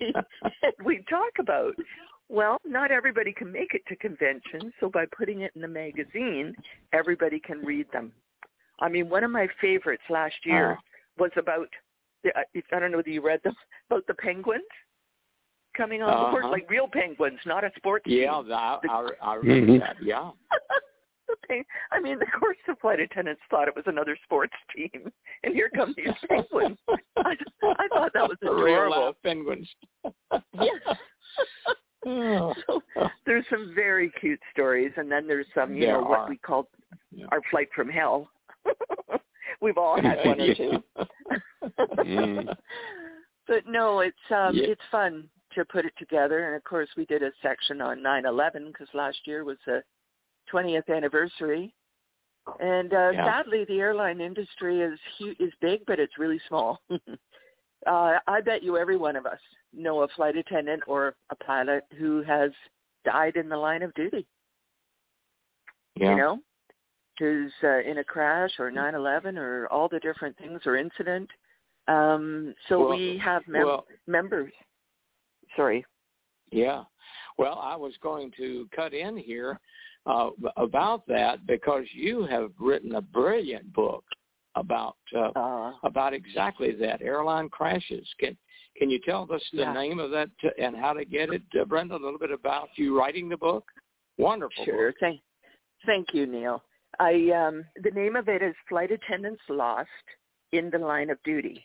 [0.00, 0.14] we,
[0.84, 1.74] we talk about.
[2.28, 6.54] Well, not everybody can make it to convention, so by putting it in the magazine,
[6.92, 8.12] everybody can read them.
[8.80, 10.82] I mean, one of my favorites last year Oh.
[11.18, 11.68] was about,
[12.22, 13.56] the- I don't know whether you read them,
[13.90, 14.62] about the penguins
[15.76, 16.52] coming on board, Uh-huh.
[16.52, 18.52] like real penguins, not a sports Yeah, team.
[18.52, 19.96] I, I, I remember that.
[20.02, 20.30] Yeah.
[21.92, 25.10] I mean, of course, the flight attendants thought it was another sports team,
[25.44, 26.78] and here come these penguins.
[27.16, 29.06] I, I thought that was Real adorable.
[29.06, 29.68] live penguins.
[30.60, 30.96] Yes.
[32.06, 32.54] Oh.
[32.66, 32.82] so
[33.26, 36.68] there's some very cute stories, and then there's some, you There know, what we call
[37.12, 37.26] Yeah.
[37.30, 38.28] our flight from hell.
[39.60, 40.82] We've all had one or two.
[41.98, 42.56] Mm.
[43.46, 44.68] but no, it's um Yeah.
[44.68, 48.68] it's fun to put it together, and of course we did a section on 9/11
[48.68, 49.82] because last year was the
[50.52, 51.74] 20th anniversary,
[52.60, 53.24] and uh, Yeah.
[53.24, 56.80] sadly the airline industry is hu- is big, but it's really small.
[57.86, 59.40] uh, I bet you every one of us
[59.72, 62.50] know a flight attendant or a pilot who has
[63.04, 64.26] died in the line of duty.
[65.96, 66.10] yeah.
[66.10, 66.38] You know,
[67.18, 71.28] who's uh, in a crash or 9/11 or all the different things or incident.
[71.88, 74.52] Um, so Well- we have mem- well, members.
[75.56, 75.84] Sorry.
[76.50, 76.84] Yeah.
[77.38, 79.60] Well, I was going to cut in here
[80.06, 84.04] uh, about that because you have written a brilliant book
[84.56, 88.06] about uh, Uh, about exactly that airline crashes.
[88.18, 88.36] Can
[88.76, 89.72] can you tell us the Yeah.
[89.72, 91.94] name of that and how to get it, uh, Brenda?
[91.94, 93.64] A little bit about you writing the book.
[94.18, 94.64] Wonderful.
[94.64, 94.90] Sure.
[94.90, 94.96] Book.
[95.00, 95.20] Thank,
[95.86, 96.62] thank you, Neil.
[96.98, 99.88] I um, the name of it is Flight Attendants Lost
[100.52, 101.64] in the Line of Duty,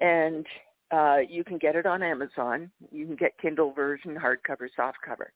[0.00, 0.46] and
[0.90, 2.70] uh, you can get it on Amazon.
[2.90, 5.30] You can get Kindle version, hardcover, softcover.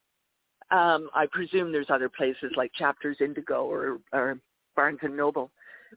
[0.70, 4.38] Um, I presume there's other places like Chapters Indigo or, or
[4.74, 5.50] Barnes and Noble.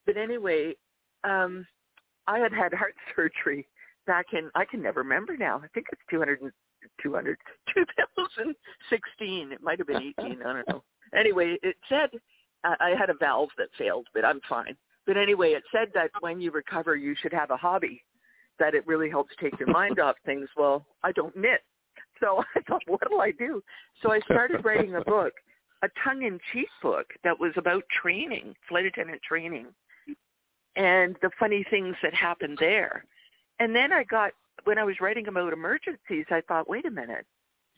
[0.06, 0.76] But anyway,
[1.24, 1.66] um,
[2.28, 3.68] I had had heart surgery
[4.06, 5.62] back in I can never remember now.
[5.64, 6.40] I think it's 200,
[7.02, 7.38] 200
[7.74, 9.52] 2016.
[9.52, 10.42] It might have been 18.
[10.42, 10.84] I don't know.
[11.18, 12.10] Anyway, it said
[12.64, 14.76] I I had a valve that failed, but I'm fine.
[15.06, 18.04] But anyway, it said that when you recover, you should have a hobby,
[18.60, 20.48] that it really helps take your mind off things.
[20.58, 21.62] Well, I don't knit.
[22.20, 23.64] So I thought, what'll I do?
[24.02, 25.34] So I started writing a book,
[25.84, 29.68] a tongue-in-cheek book that was about training, flight attendant training,
[30.76, 33.04] and the funny things that happened there.
[33.60, 34.32] And then I got,
[34.66, 37.26] when I was writing about emergencies, I thought, wait a minute,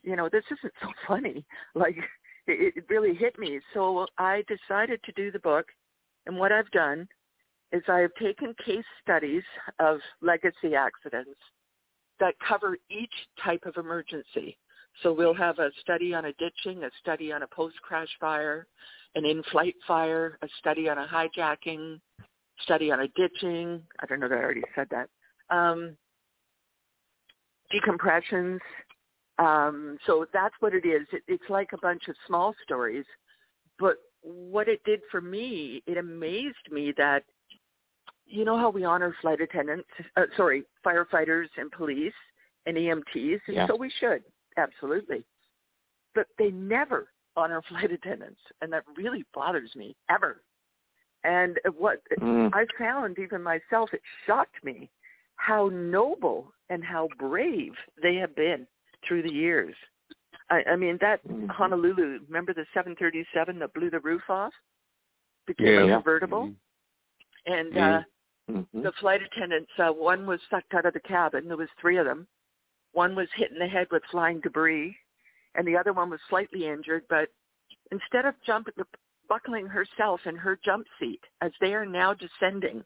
[0.04, 1.46] you know, this isn't so funny.
[1.76, 1.98] Like,
[2.48, 3.60] it, it really hit me.
[3.74, 5.68] So I decided to do the book.
[6.26, 7.08] And what I've done
[7.72, 9.44] is I have taken case studies
[9.80, 11.40] of legacy accidents
[12.20, 14.58] that cover each type of emergency.
[15.04, 18.68] So we'll have a study on a ditching, a study on a post-crash fire,
[19.16, 22.00] an in-flight fire, a study on a hijacking,
[22.64, 23.82] study on a ditching.
[24.00, 25.10] I don't know that I already said that.
[25.50, 25.96] Um,
[27.74, 28.60] decompressions.
[29.38, 31.08] Um, so that's what it is.
[31.14, 33.06] It, it's like a bunch of small stories.
[33.80, 37.24] But what it did for me, it amazed me that,
[38.30, 42.14] you know how we honor flight attendants, uh, sorry, firefighters and police
[42.66, 43.68] and EMTs, and Yeah.
[43.68, 44.24] so we should,
[44.58, 45.24] absolutely.
[46.14, 50.42] But they never honor flight attendants, and that really bothers me, ever.
[51.24, 52.54] And what Mm.
[52.54, 54.90] I found, even myself, it shocked me
[55.36, 58.68] how noble and how brave they have been
[59.06, 59.76] through the years.
[60.50, 61.50] I, I mean, that Mhm.
[61.50, 64.54] Honolulu, remember the 737 that blew the roof off?
[65.46, 65.86] Became Yeah.
[65.86, 66.46] a convertible.
[66.48, 67.52] Mm-hmm.
[67.54, 68.00] And Mhm.
[68.00, 68.04] uh,
[68.50, 68.84] Mhm.
[68.84, 71.48] the flight attendants, uh, one was sucked out of the cabin.
[71.48, 72.28] There was three of them.
[72.94, 74.98] One was hit in the head with flying debris,
[75.56, 77.08] and the other one was slightly injured.
[77.08, 77.30] But
[77.92, 78.74] instead of jumping,
[79.28, 82.84] buckling herself in her jump seat as they are now descending,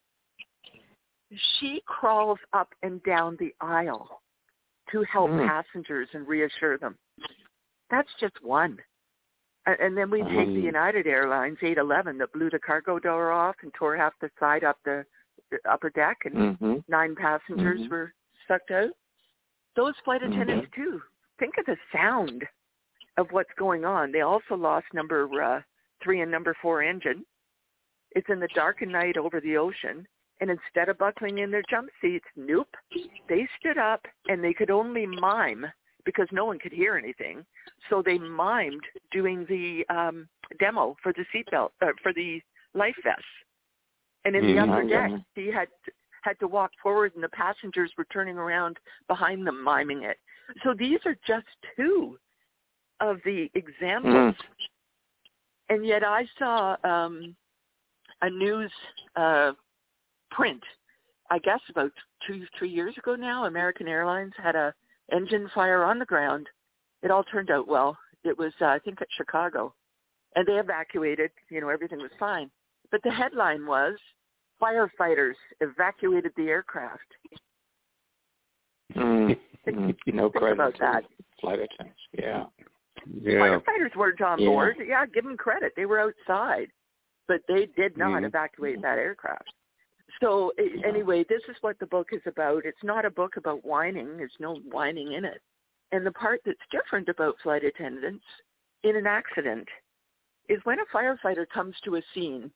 [1.31, 4.21] she crawls up and down the aisle
[4.91, 5.47] to help Mm.
[5.47, 6.97] passengers and reassure them.
[7.89, 8.83] That's just one.
[9.65, 10.63] And then we take the Mm.
[10.63, 14.77] United Airlines 811 that blew the cargo door off and tore half the side up
[14.83, 15.05] the
[15.69, 16.83] upper deck, and Mhm.
[16.87, 17.89] nine passengers Mhm.
[17.89, 18.13] were
[18.47, 18.91] sucked out.
[19.75, 20.33] Those flight Mhm.
[20.33, 21.01] attendants too.
[21.39, 22.47] Think of the sound
[23.17, 24.11] of what's going on.
[24.11, 25.61] They also lost number uh,
[26.01, 27.25] three and number four engine.
[28.11, 30.07] It's in the dark and night over the ocean,
[30.39, 32.75] and instead of buckling in their jump seats, nope,
[33.27, 35.65] they stood up and they could only mime
[36.05, 37.45] because no one could hear anything.
[37.89, 40.27] So they mimed doing the um,
[40.59, 42.41] demo for the seatbelt uh, for the
[42.73, 43.23] life vests.
[44.25, 44.53] And in Mhm.
[44.53, 45.69] the upper deck, he had
[46.23, 50.17] had to walk forward, and the passengers were turning around behind them, miming it.
[50.63, 52.17] So these are just two
[52.99, 54.35] of the examples
[55.69, 57.35] And yet I saw um,
[58.21, 58.71] a news
[59.15, 59.53] uh,
[60.31, 60.63] print,
[61.29, 61.91] I guess about
[62.27, 63.45] two, three years ago now.
[63.45, 64.73] American Airlines had a
[65.11, 66.47] engine fire on the ground.
[67.01, 67.97] It all turned out well.
[68.23, 69.73] It was, uh, I think, at Chicago,
[70.35, 71.31] and they evacuated.
[71.49, 72.51] You know, everything was fine.
[72.93, 73.97] But the headline was,
[74.61, 77.11] "Firefighters evacuated the aircraft."
[78.93, 79.35] Mm,
[79.65, 81.03] mm, no Think credit about that.
[81.39, 81.99] flight attendants.
[82.11, 82.45] Yeah.
[83.07, 83.59] Yeah.
[83.59, 84.47] Firefighters weren't on Yeah.
[84.47, 84.77] board.
[84.77, 85.73] Yeah, give them credit.
[85.75, 86.71] They were outside,
[87.25, 88.27] but they did not Mhm.
[88.27, 89.51] evacuate that aircraft.
[90.21, 92.63] So a- anyway, this is what the book is about.
[92.63, 94.17] It's not a book about whining.
[94.17, 95.41] There's no whining in it.
[95.91, 98.25] And the part that's different about flight attendants
[98.83, 99.67] in an accident
[100.47, 102.53] is when a firefighter comes to a scene,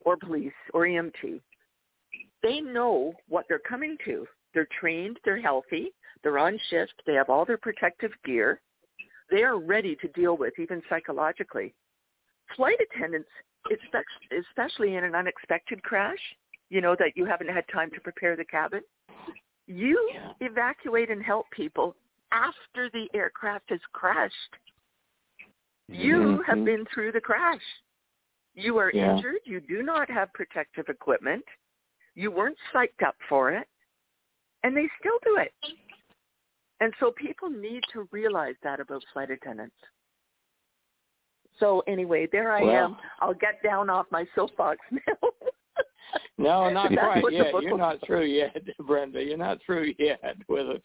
[0.00, 1.40] or police, or EMT,
[2.42, 4.26] they know what they're coming to.
[4.54, 5.92] They're trained, they're healthy,
[6.22, 8.60] they're on shift, they have all their protective gear,
[9.30, 11.72] they are ready to deal with, even psychologically.
[12.56, 13.28] Flight attendants,
[14.36, 16.18] especially in an unexpected crash,
[16.68, 18.80] you know, that you haven't had time to prepare the cabin,
[19.66, 21.94] you evacuate and help people
[22.32, 24.56] after the aircraft has crashed.
[25.88, 26.64] You have Mhm.
[26.64, 27.62] been through the crash.
[28.60, 29.16] You are Yeah.
[29.16, 29.40] injured.
[29.44, 31.44] You do not have protective equipment.
[32.14, 33.66] You weren't psyched up for it.
[34.62, 35.54] And they still do it.
[36.80, 39.76] And so people need to realize that about flight attendants.
[41.58, 42.96] So anyway, there I Well- am.
[43.20, 45.30] I'll get down off my soapbox now.
[46.38, 47.52] No, not quite yet.
[47.62, 49.22] You're not through yet, Brenda.
[49.22, 50.82] You're not through yet with it.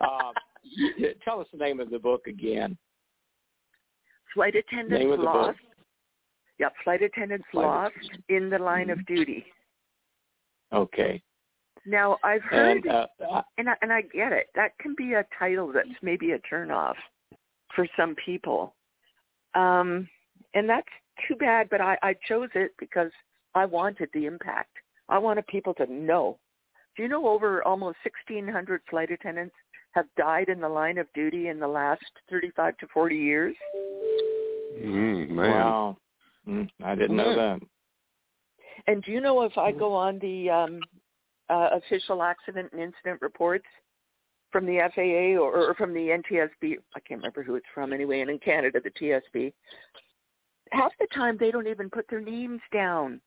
[0.00, 0.34] Um,
[1.24, 2.76] tell us the name of the book again.
[4.34, 5.56] Flight attendants Name of the book.
[6.60, 6.72] Lost.
[6.74, 7.94] Yep, flight attendants Flight lost
[8.28, 9.44] in the line of duty.
[10.72, 11.22] Okay.
[11.86, 14.48] Now I've heard, And uh, I- and I, and I get it.
[14.54, 16.94] That can be a title that's maybe a turnoff
[17.74, 18.74] for some people,
[19.54, 20.08] um,
[20.54, 20.88] and that's
[21.28, 21.68] too bad.
[21.70, 23.10] But I, I chose it because
[23.54, 24.72] I wanted the impact.
[25.08, 26.38] I wanted people to know.
[26.96, 27.98] Do you know over almost
[28.28, 29.54] 1,600 flight attendants
[29.92, 33.54] have died in the line of duty in the last 35 to 40 years?
[34.82, 35.50] Mm, man.
[35.50, 35.96] wow.
[36.48, 37.60] Mm, I didn't know that.
[38.86, 40.80] And do you know if I go on the um,
[41.48, 43.66] uh, official accident and incident reports
[44.52, 48.20] from the FAA or, or from the NTSB, I can't remember who it's from anyway,
[48.20, 49.52] and in Canada, the TSB,
[50.72, 53.20] half the time they don't even put their names down.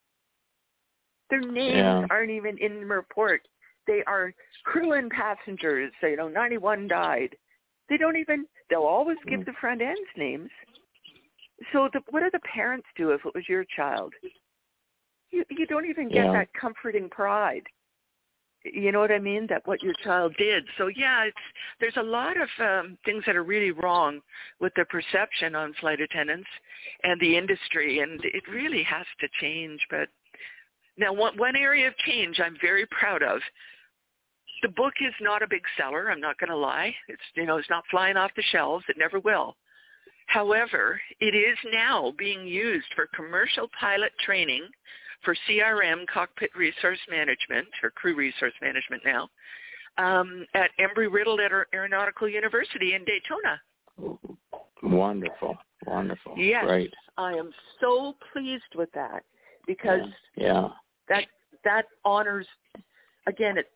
[1.29, 2.05] Their names Yeah.
[2.09, 3.47] aren't even in the report.
[3.85, 5.91] They are crew and passengers.
[6.01, 7.35] So, you know, 91 died.
[7.89, 9.45] They don't even, they'll always give Mm.
[9.45, 10.49] the front ends names.
[11.73, 14.13] So the, what do the parents do if it was your child?
[15.31, 16.31] You, you don't even get Yeah.
[16.33, 17.63] that comforting pride.
[18.63, 19.47] You know what I mean?
[19.47, 20.65] That what your child did.
[20.77, 21.37] So yeah, it's
[21.79, 24.19] there's a lot of um, things that are really wrong
[24.59, 26.49] with the perception on flight attendants
[27.03, 29.79] and the industry, and it really has to change.
[29.89, 30.09] But
[30.97, 33.39] now, one, one area of change I'm very proud of.
[34.61, 36.11] The book is not a big seller.
[36.11, 36.93] I'm not going to lie.
[37.07, 38.83] It's you know it's not flying off the shelves.
[38.89, 39.55] It never will.
[40.29, 44.63] However, it is now being used for commercial pilot training
[45.25, 49.27] for CRM, cockpit resource management, or crew resource management now,
[49.97, 53.59] um, at Embry-Riddle Aer- Aeronautical University in Daytona.
[54.83, 55.57] Wonderful.
[55.87, 56.35] Wonderful.
[56.37, 56.63] Yes.
[56.63, 56.93] Great.
[57.17, 57.51] I am
[57.81, 59.23] so pleased with that
[59.65, 60.69] because Yeah.
[61.07, 61.25] that
[61.63, 62.47] that honors
[63.25, 63.71] again it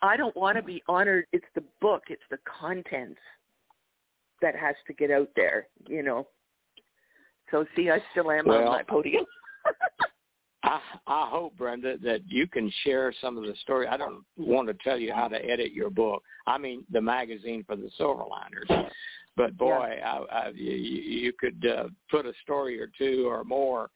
[0.00, 3.20] I don't want to be honored it's the book it's the contents
[4.42, 6.26] that has to get out there you know
[7.50, 9.24] so see I still am on my podium
[10.62, 13.86] I I hope Brenda that you can share some of the story.
[13.86, 16.22] I don't want to tell you how to edit your book.
[16.46, 18.90] I mean the magazine for the Silverliners.
[19.36, 23.88] But boy, I, I, you, you could uh, put a story or two or more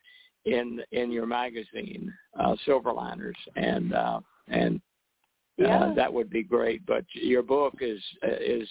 [0.44, 4.76] in in your magazine, uh, Silverliners, and uh, and
[5.60, 5.92] uh, Yeah.
[5.96, 6.86] that would be great.
[6.86, 8.68] But your book is is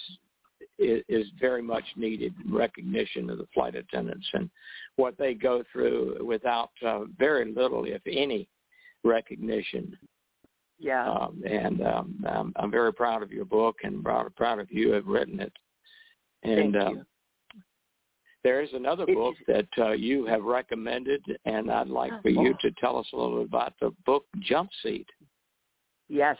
[0.78, 4.50] is is very much needed recognition of the flight attendants and
[4.96, 8.48] what they go through without uh, very little, if any,
[9.04, 9.96] recognition.
[10.78, 14.70] yeah Um, and um, I'm, I'm very proud of your book and proud, proud of
[14.70, 15.52] you have written it.
[16.42, 17.04] And Thank um, you.
[18.42, 22.58] there is another book that uh, you have recommended, and I'd like for you Oh.
[22.68, 25.06] to tell us a little bit about the book Jump Seat.
[26.08, 26.36] Yes.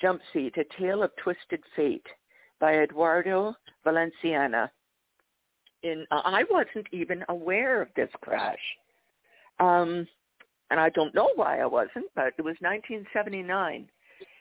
[0.00, 2.06] Jump Seat, A Tale of Twisted Fate
[2.60, 4.70] by Eduardo Valenciana.
[5.82, 8.58] In, uh, I wasn't even aware of this crash.
[9.60, 10.06] Um,
[10.70, 13.88] and I don't know why I wasn't, but it was 1979.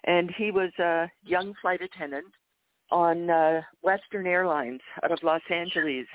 [0.05, 2.33] And he was a young flight attendant
[2.91, 6.07] on uh, Western Airlines out of Los Angeles.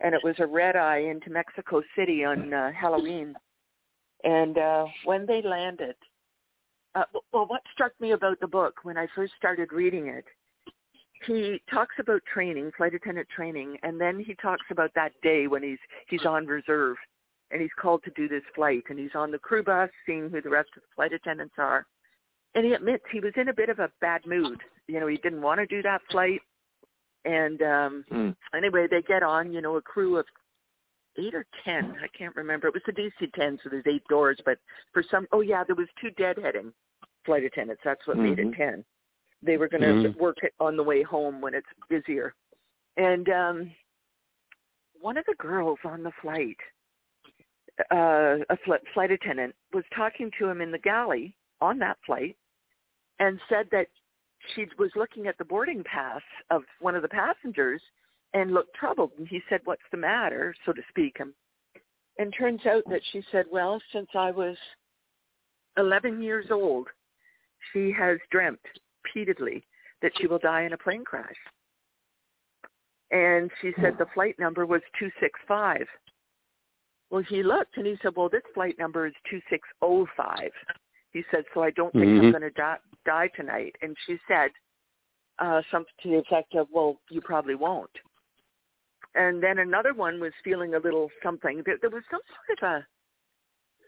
[0.00, 3.34] and it was a red eye into Mexico City on uh, Halloween.
[4.24, 5.94] And uh, when they landed,
[6.94, 10.24] uh, well, what struck me about the book when I first started reading it,
[11.26, 15.62] he talks about training, flight attendant training, and then he talks about that day when
[15.62, 16.96] he's he's on reserve
[17.50, 20.42] and he's called to do this flight, and he's on the crew bus, seeing who
[20.42, 21.86] the rest of the flight attendants are,
[22.54, 24.60] and he admits he was in a bit of a bad mood.
[24.86, 26.40] You know, he didn't want to do that flight,
[27.24, 28.36] and um Mm.
[28.54, 29.52] anyway, they get on.
[29.52, 30.26] You know, a crew of
[31.18, 31.96] eight or ten.
[32.02, 32.68] I can't remember.
[32.68, 34.38] It was the DC ten, so there's eight doors.
[34.44, 34.58] But
[34.92, 36.72] for some, oh yeah, there was two deadheading
[37.24, 37.82] flight attendants.
[37.84, 38.56] That's what made it Mhm.
[38.56, 38.84] ten.
[39.42, 40.16] They were going to Mhm.
[40.16, 42.34] work on the way home when it's busier.
[42.96, 43.74] And um
[45.00, 46.56] one of the girls on the flight,
[47.92, 52.36] uh, a fl- flight attendant, was talking to him in the galley on that flight,
[53.20, 53.88] and said that
[54.54, 57.82] she was looking at the boarding pass of one of the passengers
[58.34, 59.12] and looked troubled.
[59.18, 61.20] And he said, "What's the matter?" so to speak.
[61.20, 61.32] And,
[62.18, 64.58] and turns out that she said, "Well, since I was
[65.76, 66.88] 11 years old,
[67.72, 68.60] she has dreamt
[69.04, 69.64] repeatedly
[70.02, 71.36] that she will die in a plane crash."
[73.10, 75.88] And she said the flight number was 265.
[77.10, 80.52] Well, he looked and he said, "Well, this flight number is 2605."
[81.12, 82.32] He said, "So I don't think I'm Mhm.
[82.32, 84.52] going to die, die tonight." And she said
[85.38, 87.96] uh, something to the effect of, "Well, you probably won't."
[89.14, 91.62] And then another one was feeling a little something.
[91.62, 92.86] There, there was some sort of a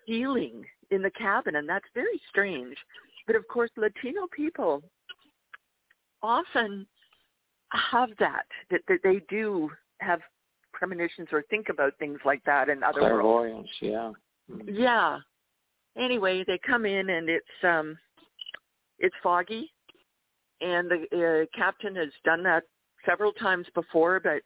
[0.06, 2.76] feeling in the cabin, and that's very strange.
[3.26, 4.82] But of course, Latino people
[6.22, 6.86] often
[7.70, 10.20] have that that, that they do have
[10.72, 13.68] premonitions or think about things like that in other worlds.
[13.80, 14.12] Yeah.
[14.50, 14.64] Mhm.
[14.66, 15.18] Yeah.
[15.96, 17.98] Anyway, they come in and it's um
[18.98, 19.72] it's foggy
[20.60, 22.64] and the uh, captain has done that
[23.06, 24.42] several times before, but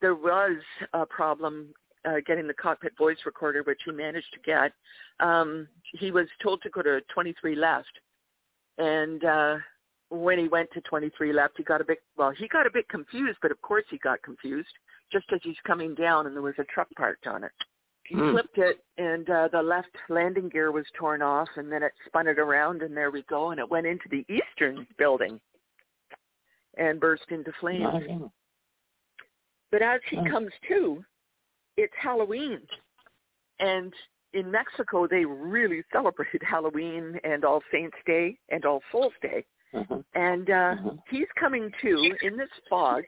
[0.00, 0.56] there was
[0.94, 1.68] a problem
[2.04, 4.72] uh, getting the cockpit voice recorder, which he managed to get.
[5.20, 7.98] Um, he was told to go to 23 left,
[8.78, 9.56] and uh,
[10.12, 12.30] when he went to 23 left, he got a bit well.
[12.30, 14.68] He got a bit confused, but of course he got confused
[15.10, 17.52] just as he's coming down, and there was a truck parked on it.
[18.04, 18.30] He Hmm.
[18.30, 22.26] flipped it, and uh, the left landing gear was torn off, and then it spun
[22.26, 25.40] it around, and there we go, and it went into the eastern building
[26.76, 28.06] and burst into flames.
[28.08, 28.30] God.
[29.70, 30.24] But as he Oh.
[30.28, 31.04] comes to,
[31.76, 32.66] it's Halloween.
[33.60, 33.94] And
[34.34, 39.44] in Mexico, they really celebrate Halloween and All Saints Day and All Souls Day.
[39.74, 40.02] Uh-huh.
[40.14, 40.90] And uh, Uh-huh.
[41.10, 43.04] he's coming to in this fog.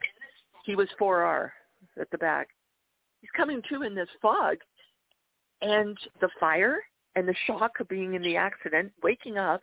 [0.65, 1.51] He was 4R
[1.99, 2.49] at the back.
[3.21, 4.57] He's coming to in this fog.
[5.61, 6.79] And the fire
[7.15, 9.61] and the shock of being in the accident, waking up,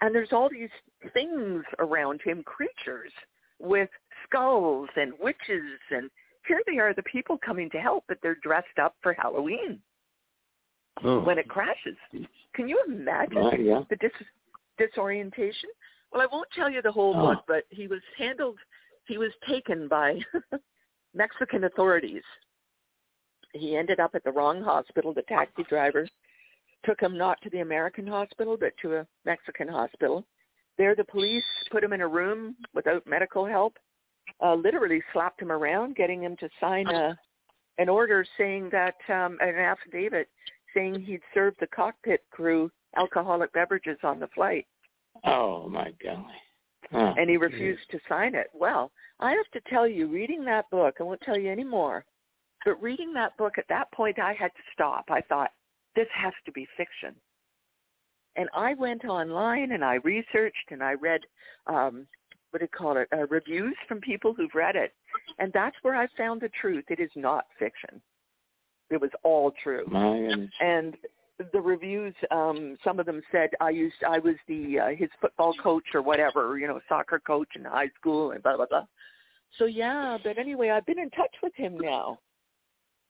[0.00, 0.70] and there's all these
[1.12, 3.12] things around him, creatures
[3.58, 3.88] with
[4.24, 6.10] skulls and witches and
[6.48, 9.80] here they are, the people coming to help, but they're dressed up for Halloween
[11.04, 11.20] Oh.
[11.20, 11.96] when it crashes.
[12.54, 13.82] Can you imagine Right, yeah.
[13.88, 14.10] the dis-
[14.76, 15.70] disorientation?
[16.12, 17.34] Well, I won't tell you the whole Oh.
[17.34, 18.58] book, but he was handled,
[19.06, 20.20] he was taken by
[21.14, 22.22] Mexican authorities.
[23.54, 25.12] He ended up at the wrong hospital.
[25.12, 26.08] The taxi driver
[26.84, 30.24] took him not to the American hospital, but to a Mexican hospital.
[30.78, 33.76] There, the police put him in a room without medical help,
[34.40, 37.18] uh, literally slapped him around, getting him to sign a
[37.78, 40.28] an order saying that um, an affidavit
[40.74, 44.66] saying he'd served the cockpit crew alcoholic beverages on the flight,
[45.24, 46.40] Oh my golly.
[46.90, 47.14] Huh.
[47.16, 48.48] and he refused to sign it.
[48.52, 52.04] Well, I have to tell you, reading that book, I won't tell you any more,
[52.66, 55.06] but reading that book at that point, I had to stop.
[55.08, 55.52] I thought
[55.96, 57.14] this has to be fiction.
[58.36, 61.20] And I went online and I researched and I read,
[61.66, 62.06] um,
[62.50, 64.92] what do you call it, uh, reviews from people who've read it.
[65.38, 66.84] And that's where I found the truth.
[66.88, 68.00] It is not fiction.
[68.90, 69.84] It was all true.
[69.86, 70.50] My goodness.
[70.60, 70.96] And
[71.52, 75.54] the reviews, um, some of them said I used, I was the uh, his football
[75.62, 78.86] coach or whatever, you know, soccer coach in high school and blah blah blah.
[79.58, 82.18] So yeah, but anyway, I've been in touch with him now,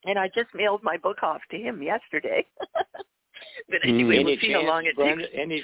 [0.04, 2.46] and I just mailed my book off to him yesterday.
[3.68, 5.38] but anyway, any we'll see how chance, long it Brenda, takes.
[5.38, 5.62] any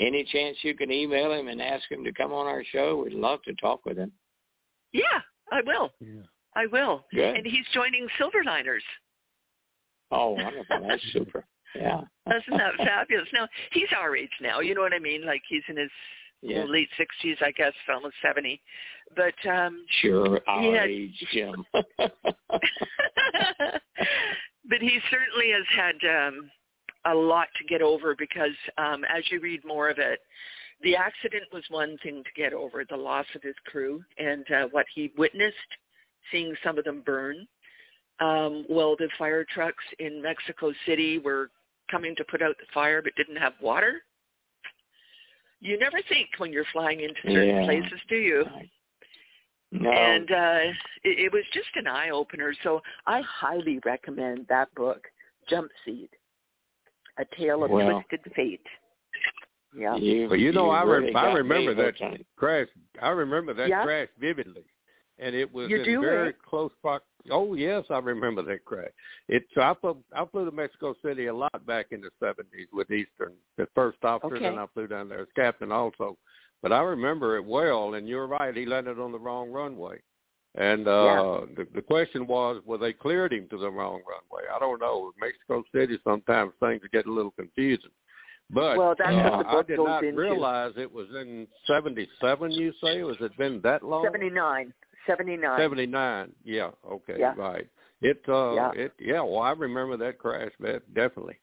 [0.00, 3.02] any chance you can email him and ask him to come on our show?
[3.04, 4.12] We'd love to talk with him.
[4.92, 5.90] Yeah, I will.
[6.00, 6.22] Yeah.
[6.54, 7.06] I will.
[7.12, 7.36] Good.
[7.36, 8.82] And he's joining Silverliners.
[10.10, 10.86] Oh, wonderful.
[10.86, 11.46] That's super.
[11.74, 12.00] Yeah.
[12.26, 13.28] Isn't that fabulous?
[13.32, 14.60] Now he's our age now.
[14.60, 15.24] You know what I mean?
[15.26, 15.90] Like he's in his
[16.42, 16.64] Yeah.
[16.64, 18.60] late sixties, I guess, almost seventy.
[19.16, 20.40] But um Sure.
[20.46, 21.64] Our had- age, Jim.
[24.68, 26.50] but he certainly has had um,
[27.06, 30.20] a lot to get over because um, as you read more of it,
[30.82, 34.66] the accident was one thing to get over, the loss of his crew and uh,
[34.72, 35.56] what he witnessed,
[36.30, 37.46] seeing some of them burn.
[38.20, 41.50] Um, well, the fire trucks in Mexico City were
[41.92, 44.02] coming to put out the fire but didn't have water.
[45.60, 47.64] You never think when you're flying into certain Yeah.
[47.64, 48.44] places, do you?
[49.70, 49.90] No.
[49.90, 50.58] And uh,
[51.04, 52.52] it, it was just an eye opener.
[52.64, 55.04] So I highly recommend that book,
[55.48, 56.10] Jump Seat,
[57.18, 58.02] A Tale of Well.
[58.10, 58.66] Twisted Fate.
[59.74, 59.96] Yeah.
[59.96, 62.66] you, But you know, I re- really I remember that hooked crash.
[63.00, 63.84] I remember that Yeah.
[63.84, 64.64] crash vividly,
[65.18, 66.32] and it was You in very eh?
[66.48, 67.04] close prox.
[67.30, 68.90] Oh yes, I remember that crash.
[69.28, 69.44] It.
[69.54, 69.96] So I flew.
[70.14, 73.98] I flew to Mexico City a lot back in the seventies with Eastern, the first
[74.02, 74.46] officer, Okay.
[74.46, 76.16] and I flew down there as captain also.
[76.62, 78.56] But I remember it well, and you're right.
[78.56, 80.00] He landed on the wrong runway,
[80.56, 84.48] and uh the, the question was, well, they cleared him to the wrong runway.
[84.54, 85.12] I don't know.
[85.20, 87.90] Mexico City, sometimes things get a little confusing.
[88.50, 90.20] But Well, that's uh, what the I did goes not into.
[90.20, 92.50] realize it was in '77.
[92.50, 94.04] You say was it been that long?
[94.04, 94.72] 79.
[95.06, 95.58] 79.
[95.58, 96.32] Seventy nine.
[96.44, 96.70] Yeah.
[96.90, 97.16] Okay.
[97.18, 97.34] Yeah.
[97.36, 97.68] Right.
[98.00, 98.22] It.
[98.28, 98.54] Uh.
[98.54, 98.72] Yeah.
[98.74, 98.92] It.
[98.98, 99.20] Yeah.
[99.22, 100.52] Well, I remember that crash.
[100.60, 101.38] That definitely.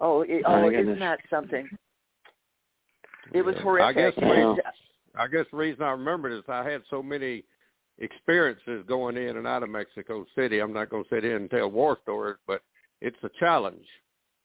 [0.00, 0.82] Oh, it, My oh goodness.
[0.84, 1.68] isn't that something?
[3.32, 3.62] It was Yeah.
[3.62, 3.86] horrific.
[3.86, 4.32] I guess the Yeah.
[4.48, 4.62] reason,
[5.14, 7.44] I guess the reason I remember is I had so many
[7.98, 10.60] experiences going in and out of Mexico City.
[10.60, 12.62] I'm not going to sit here and tell war stories, but
[13.00, 13.86] it's a challenge.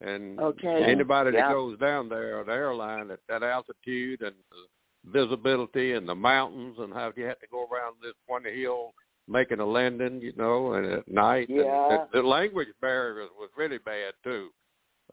[0.02, 0.84] And Okay.
[0.84, 1.48] anybody Yeah.
[1.48, 4.68] that goes down there on the airline at that altitude and the
[5.12, 8.94] visibility and the mountains and how you have to go around this one hill
[9.28, 11.50] making a landing, you know, and at night.
[11.50, 12.06] and Yeah.
[12.14, 14.50] the, the language barrier was really bad too.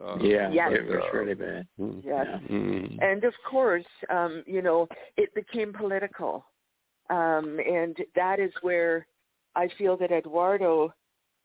[0.02, 0.70] Uh, Yeah, Yes.
[0.72, 1.66] it was uh, really bad.
[1.78, 2.26] mm, Yes.
[2.50, 2.98] mm.
[3.02, 6.44] And of course, um, you know, it became political.
[7.10, 9.06] Um, and that is where
[9.54, 10.94] I feel that Eduardo,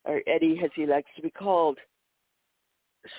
[0.05, 1.77] or Eddie as he likes to be called,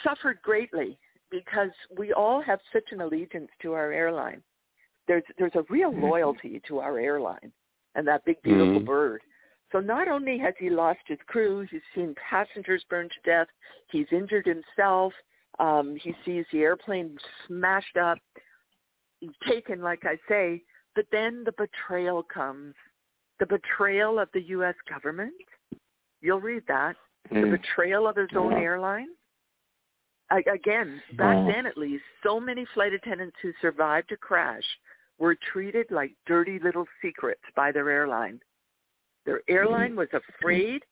[0.02, 0.98] suffered greatly
[1.30, 4.42] because we all have such an allegiance to our airline.
[5.08, 7.52] There's there's a real loyalty to our airline
[7.96, 8.86] and that big beautiful Mhm.
[8.86, 9.22] bird.
[9.72, 13.48] So not only has he lost his crew, he's seen passengers burned to death,
[13.88, 15.12] he's injured himself,
[15.58, 18.18] um, he sees the airplane smashed up,
[19.20, 20.62] he's taken, like I say,
[20.94, 22.74] but then the betrayal comes.
[23.40, 24.74] The betrayal of the U.S.
[24.88, 25.34] government.
[26.20, 26.96] You'll read that.
[27.30, 27.50] The Mm.
[27.50, 29.08] betrayal of his own airline.
[30.30, 34.64] I, again, back then at least, so many flight attendants who survived a crash
[35.18, 38.40] were treated like dirty little secrets by their airline.
[39.26, 40.82] Their airline was afraid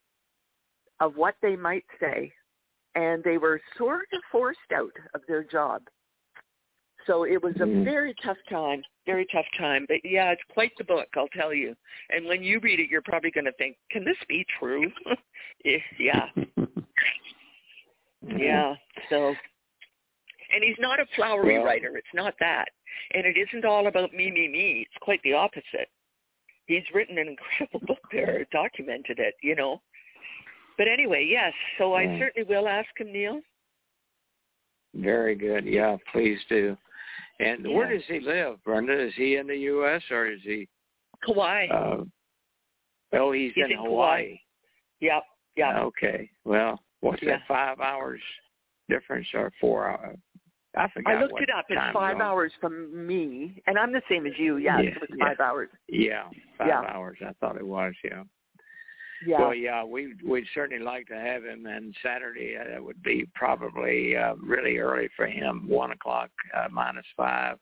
[1.01, 2.33] of what they might say,
[2.95, 5.83] and they were sort of forced out of their job.
[7.07, 7.85] So it was a Mhm.
[7.85, 9.87] very tough time, very tough time.
[9.87, 11.77] But yeah, it's quite the book, I'll tell you.
[12.11, 14.93] And when you read it, you're probably going to think, "Can this be true?"
[15.99, 16.31] Yeah,
[18.23, 18.77] yeah.
[19.09, 19.35] So,
[20.53, 21.97] and he's not a flowery Well- writer.
[21.97, 22.69] It's not that,
[23.15, 24.87] and it isn't all about me, me, me.
[24.87, 25.89] It's quite the opposite.
[26.67, 29.35] He's written an incredible book there, documented it.
[29.43, 29.81] You know.
[30.79, 31.53] But anyway, yes.
[31.79, 32.19] So I Yeah.
[32.19, 33.41] certainly will ask him, Neil.
[34.95, 35.65] Very good.
[35.67, 36.77] Yeah, please do.
[37.41, 38.99] And where does he live, Brenda?
[38.99, 40.03] Is he in the U.S.
[40.11, 40.67] or is he?
[41.25, 41.67] Kauai.
[41.69, 42.05] Uh,
[43.15, 43.87] oh, he's, He's in, in Kauai.
[43.89, 44.41] Hawaii.
[45.01, 45.23] yep.
[45.57, 45.75] Yep.
[45.77, 46.31] Okay.
[46.45, 47.33] Well, what's Yeah.
[47.39, 47.43] that?
[47.49, 48.21] Five hours
[48.89, 50.19] difference or four hours?
[50.77, 51.17] I forgot.
[51.17, 51.67] I looked it up.
[51.69, 52.23] It's five zone.
[52.23, 54.59] hours from me, and I'm the same as you.
[54.59, 55.25] Yes, Yeah, it was yeah.
[55.29, 55.69] five hours.
[55.89, 56.25] Yeah,
[56.59, 56.83] five Yeah.
[56.95, 57.19] hours.
[57.27, 57.95] I thought it was.
[58.05, 58.25] Yeah.
[59.25, 59.41] Yeah.
[59.41, 61.65] Well, yeah, we we'd certainly like to have him.
[61.67, 66.69] And Saturday, uh, that would be probably uh, really early for him, one o'clock uh,
[66.71, 67.59] minus five.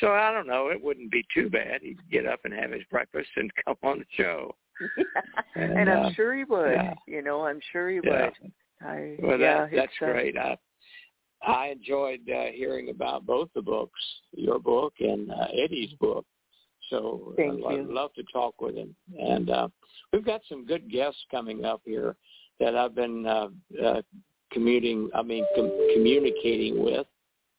[0.00, 0.68] So I don't know.
[0.68, 1.82] It wouldn't be too bad.
[1.82, 4.54] He'd get up and have his breakfast and come on the show.
[5.56, 6.72] and, And, I'm uh, sure he would.
[6.72, 6.94] yeah.
[7.06, 8.26] You know, I'm sure he Yeah.
[8.26, 8.52] would.
[8.80, 10.36] I, Well, yeah, that's uh, great.
[10.36, 10.56] I
[11.46, 14.00] I enjoyed uh, hearing about both the books,
[14.32, 16.24] your book and uh, Eddie's book.
[16.90, 17.94] So Thank I'd you.
[17.94, 18.94] love to talk with him.
[19.18, 19.68] And uh,
[20.12, 22.16] we've got some good guests coming up here
[22.60, 23.48] that I've been uh,
[23.82, 24.02] uh,
[24.52, 25.10] commuting.
[25.14, 27.06] I mean, com- communicating with.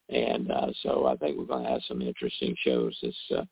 [0.08, 3.42] And uh, so I think we're going to have some interesting shows this uh,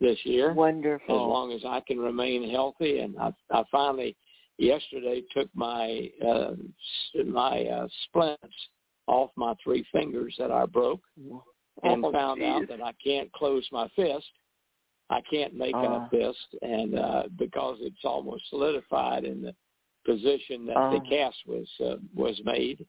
[0.00, 1.14] this year Wonderful.
[1.14, 2.98] as long as I can remain healthy.
[2.98, 4.16] And I, I finally
[4.58, 6.52] yesterday took my uh,
[7.24, 8.56] my uh, splints
[9.06, 11.02] off my three fingers that I broke,
[11.82, 14.30] and Oh, found out that I can't close my fist.
[15.10, 16.06] I can't make Ah.
[16.06, 19.54] a fist, and uh, because it's almost solidified in the
[20.04, 21.08] position that the Ah.
[21.08, 22.84] cast was uh, was made.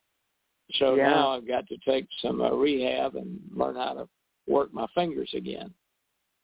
[0.73, 1.09] So Yeah.
[1.09, 4.09] now I've got to take some uh, rehab and learn how to
[4.47, 5.73] work my fingers again.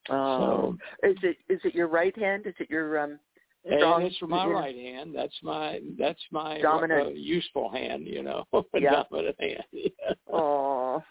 [0.09, 0.77] Oh.
[1.01, 2.45] is it is it your right hand?
[2.45, 3.19] Is it your um?
[3.65, 4.51] Strong- And it's for my yeah.
[4.53, 5.13] right hand.
[5.15, 7.07] That's my that's my Dominant.
[7.07, 9.03] uh, useful hand, you know, Yeah.
[9.11, 9.63] dominant hand.
[9.71, 9.89] Yeah.
[10.31, 11.01] Oh.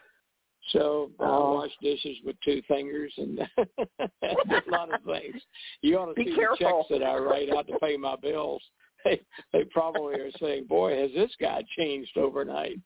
[0.71, 1.55] So uh, I Oh.
[1.55, 5.43] wash dishes with two fingers and a lot of things.
[5.81, 6.57] You ought to Be see careful.
[6.61, 8.63] the checks that I write out to pay my bills.
[9.05, 9.21] they
[9.53, 12.79] they probably are saying, "Boy, has this guy changed overnight."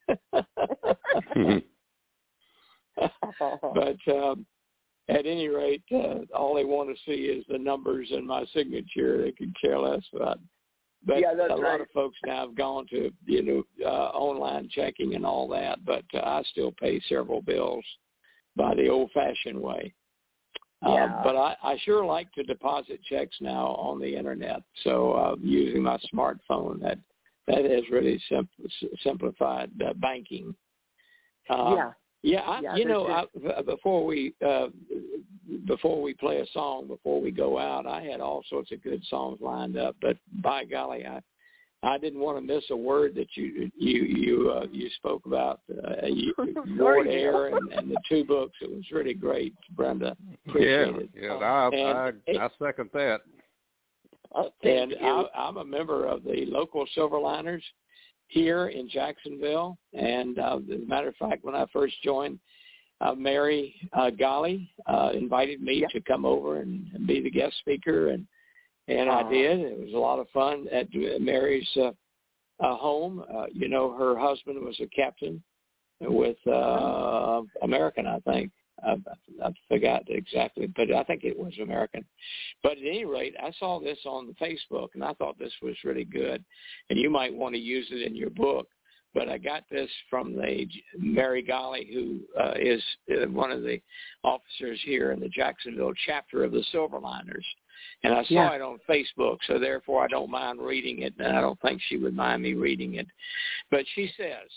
[2.96, 4.46] but um,
[5.08, 9.22] at any rate, uh, all they want to see is the numbers and my signature.
[9.22, 10.40] They could care less about.
[11.04, 14.68] But Yeah, that's a lot of folks now have gone to you know uh, online
[14.68, 17.84] checking and all that, but uh, I still pay several bills
[18.56, 19.94] by the old-fashioned way.
[20.82, 21.04] Yeah.
[21.04, 24.62] Uh, but I, I sure like to deposit checks now on the internet.
[24.82, 26.98] So uh, using my smartphone, that
[27.46, 30.54] that has really simpl- simplified uh, banking.
[31.48, 31.90] Uh, yeah.
[32.22, 33.26] Yeah, I, Yeah, you that's know,
[33.58, 34.68] I, before we uh,
[35.66, 39.02] before we play a song, before we go out, I had all sorts of good
[39.04, 39.96] songs lined up.
[40.00, 41.20] But by golly, I
[41.82, 45.60] I didn't want to miss a word that you you you uh, you spoke about.
[45.70, 46.34] Uh, you,
[46.66, 48.56] Lord Sorry, Air and, and the two books.
[48.60, 50.16] It was really great, Brenda.
[50.46, 51.10] yeah, it.
[51.14, 53.20] yeah, I, And I, I second that.
[54.34, 54.94] Oh, and.
[55.00, 57.62] I, I'm a member of the local Silverliners
[58.28, 59.78] here in Jacksonville.
[59.92, 62.38] And uh, as a matter of fact, when I first joined,
[63.00, 65.90] uh, Mary uh, Golly uh, invited me Yep.
[65.90, 68.26] to come over and, and be the guest speaker, and
[68.88, 69.60] and I did.
[69.60, 70.86] It was a lot of fun at
[71.20, 71.90] Mary's uh,
[72.60, 73.22] uh, home.
[73.34, 75.42] Uh, you know, her husband was a captain
[76.00, 78.52] with uh, American, I think.
[78.84, 78.96] I,
[79.42, 82.04] I forgot exactly, but I think it was American.
[82.62, 85.74] But at any rate, I saw this on the Facebook, and I thought this was
[85.84, 86.44] really good,
[86.90, 88.68] and you might want to use it in your book.
[89.14, 90.66] But I got this from the
[90.98, 93.80] Mary Golly, who uh, is uh, one of the
[94.22, 97.44] officers here in the Jacksonville chapter of the Silverliners,
[98.02, 98.54] and I saw Yeah.
[98.56, 101.96] it on Facebook, so therefore I don't mind reading it, and I don't think she
[101.96, 103.06] would mind me reading it.
[103.70, 104.50] But she says,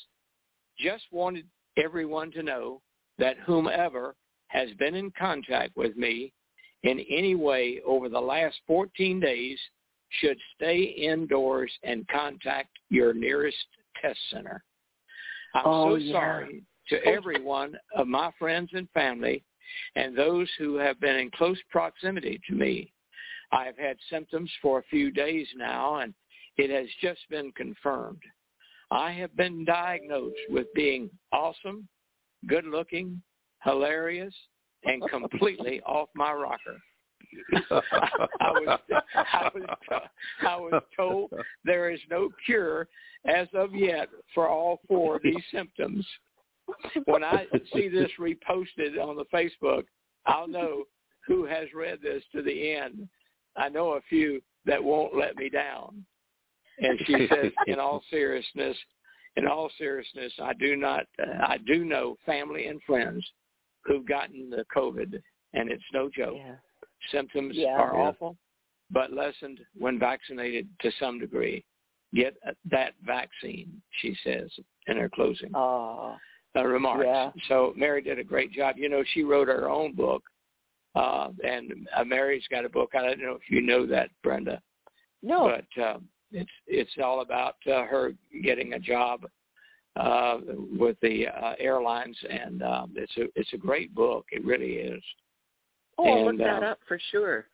[0.78, 1.46] just wanted
[1.78, 2.82] everyone to know
[3.20, 4.16] that whomever
[4.48, 6.34] has been in contact with me
[6.84, 9.60] in any way over the last 14 days
[10.22, 13.58] should stay indoors and contact your nearest
[14.02, 14.64] test center.
[15.54, 16.14] I'm Oh, so yeah.
[16.14, 19.44] sorry to every one of my friends and family
[19.96, 22.92] and those who have been in close proximity to me.
[23.52, 26.14] I have had symptoms for a few days now, and
[26.58, 28.22] it has just been confirmed.
[28.92, 31.88] I have been diagnosed with being awesome,
[32.48, 33.22] good looking,
[33.64, 34.34] hilarious,
[34.84, 36.82] and completely off my rocker.
[37.72, 38.80] I was
[39.14, 39.78] I was
[40.42, 41.32] I was told
[41.64, 42.88] there is no cure
[43.26, 46.08] as of yet for all four of these symptoms.
[47.06, 49.84] When I see this reposted on the Facebook,
[50.26, 50.86] I'll know
[51.28, 53.08] who has read this to the end.
[53.58, 56.06] I know a few that won't let me down.
[56.80, 58.78] And she says, in all seriousness,
[59.40, 61.06] in all seriousness, I do not,
[61.42, 63.26] I do know family and friends
[63.86, 65.22] who've gotten the COVID,
[65.54, 66.36] and it's no joke.
[66.38, 66.56] yeah.
[67.12, 68.02] Symptoms Yeah, are yeah.
[68.10, 68.36] awful,
[68.92, 71.64] but lessened when vaccinated to some degree.
[72.14, 72.36] Get
[72.72, 74.50] that vaccine, she says
[74.88, 76.16] in her closing Oh,
[76.58, 77.04] uh, remarks.
[77.06, 77.32] Yeah.
[77.48, 78.76] So Mary did a great job.
[78.78, 80.24] You know, she wrote her own book,
[80.96, 82.92] uh, and uh, Mary's got a book.
[82.96, 84.60] I don't know if you know that, Brenda,
[85.22, 85.52] no.
[85.76, 85.98] but uh,
[86.32, 88.14] it's it's all about uh, her
[88.44, 89.26] getting a job
[89.96, 90.38] uh,
[90.78, 94.26] with the uh, airlines, and um, it's a it's a great book.
[94.32, 95.04] It really is.
[95.98, 97.46] oh, I'll look that um, up for sure.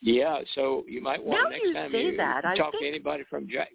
[0.00, 3.24] Yeah, so you might want Now next you time say you that, talk to anybody
[3.30, 3.70] from Jack.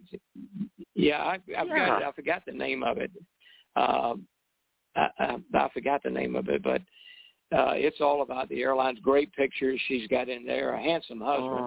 [0.93, 2.05] Yeah, I, I've got it.
[2.05, 3.11] I forgot the name of it.
[3.75, 4.27] Um,
[4.95, 6.81] I, I, I forgot the name of it, but
[7.51, 8.99] uh, it's all about the airlines.
[9.01, 10.73] Great pictures she's got in there.
[10.73, 11.59] A handsome husband,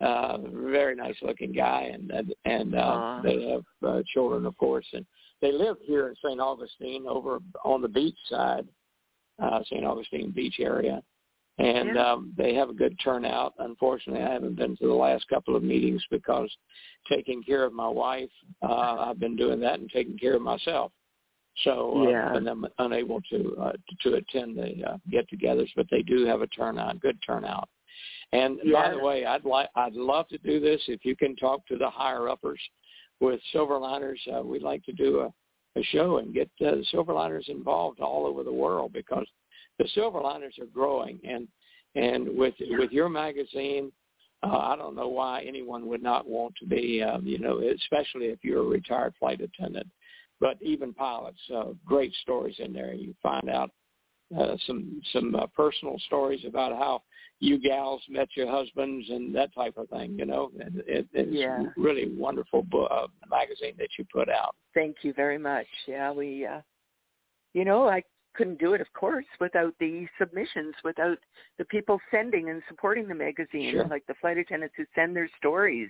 [0.00, 0.38] uh,
[0.70, 5.04] very nice looking guy, and and, and uh, they have uh, children, of course, and
[5.40, 6.40] they live here in St.
[6.40, 8.66] Augustine, over on the beach side,
[9.42, 9.84] uh, St.
[9.84, 11.02] Augustine Beach area
[11.58, 12.12] and Yeah.
[12.12, 13.54] um, they have a good turnout.
[13.58, 16.50] Unfortunately, I haven't been to the last couple of meetings because
[17.08, 18.30] taking care of my wife,
[18.62, 20.92] uh, I've been doing that and taking care of myself.
[21.62, 22.32] So uh, Yeah.
[22.32, 26.46] Been un- unable to uh, to attend the uh, get-togethers, but they do have a
[26.48, 27.68] turnout, good turnout.
[28.32, 31.66] And by the way, I'd like I'd love to do this if you can talk
[31.68, 32.60] to the higher uppers
[33.20, 34.18] with Silverliners.
[34.32, 38.26] Uh, we'd like to do a, a show and get uh, the Silverliners involved all
[38.26, 39.26] over the world because
[39.78, 41.46] the Silverliners are growing, and
[41.94, 43.92] and with with your magazine,
[44.42, 48.26] uh, I don't know why anyone would not want to be, um, you know, especially
[48.26, 49.86] if you're a retired flight attendant,
[50.44, 51.40] but even pilots.
[51.52, 52.92] Uh, great stories in there.
[52.92, 53.70] You find out
[54.38, 57.02] uh, some some uh, personal stories about how
[57.40, 60.18] you gals met your husbands and that type of thing.
[60.18, 61.62] You know, and it, it's Yeah.
[61.78, 64.54] really wonderful book, uh, magazine that you put out.
[64.74, 65.66] thank you very much.
[65.86, 66.60] Yeah, we, uh,
[67.54, 68.02] you know, I
[68.34, 71.18] couldn't do it, of course, without the submissions, without
[71.58, 73.86] the people sending and supporting the magazine, Sure.
[73.88, 75.88] like the flight attendants who send their stories.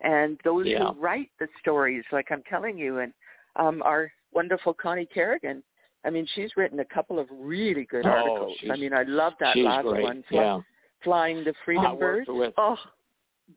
[0.00, 0.78] and those Yeah.
[0.78, 3.12] who write the stories, like I'm telling you, and
[3.56, 5.62] um, our wonderful Connie Kerrigan.
[6.04, 8.56] I mean, she's written a couple of really good Oh, articles.
[8.70, 10.02] I mean, I love that last great.
[10.02, 10.60] one, Fly- Yeah.
[11.02, 12.26] Flying the Freedom Bird.
[12.28, 12.76] with Oh,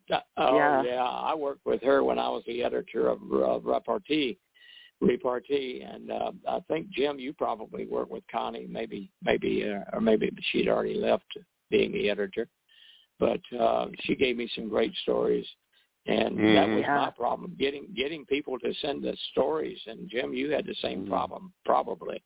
[0.09, 0.83] Uh, oh Yeah.
[0.83, 1.03] yeah.
[1.03, 4.37] I worked with her when I was the editor of uh, Repartee,
[5.01, 9.99] Repartee, and uh, I think Jim, you probably worked with Connie, maybe, maybe, uh, or
[10.01, 11.25] maybe she'd already left
[11.69, 12.47] being the editor,
[13.19, 15.45] but uh, she gave me some great stories,
[16.07, 16.75] and that Mhm.
[16.75, 16.95] was Yeah.
[16.95, 19.79] my problem getting getting people to send us stories.
[19.87, 21.09] And Jim, you had the same Mhm.
[21.09, 22.21] problem, probably.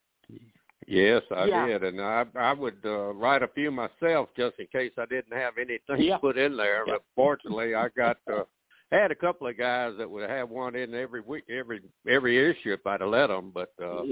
[0.87, 1.65] Yes, I Yeah.
[1.65, 5.33] did, and I I would uh, write a few myself just in case I didn't
[5.33, 6.17] have anything Yeah.
[6.17, 6.83] put in there.
[6.85, 6.93] Yeah.
[6.93, 8.43] But fortunately, I got uh,
[8.91, 12.71] had a couple of guys that would have one in every week, every every issue
[12.73, 13.51] if I'd have let them.
[13.51, 14.03] But uh,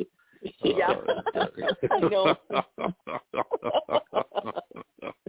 [0.63, 0.95] Yeah.
[1.91, 2.35] I know.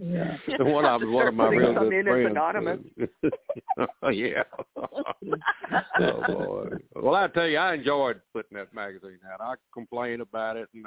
[0.01, 0.37] Yeah.
[0.59, 2.27] one of one of my real good friends.
[2.31, 2.79] anonymous.
[4.13, 4.43] yeah.
[5.99, 6.69] oh boy.
[6.95, 9.41] Well, I tell you, I enjoyed putting that magazine out.
[9.41, 10.85] I complain about it and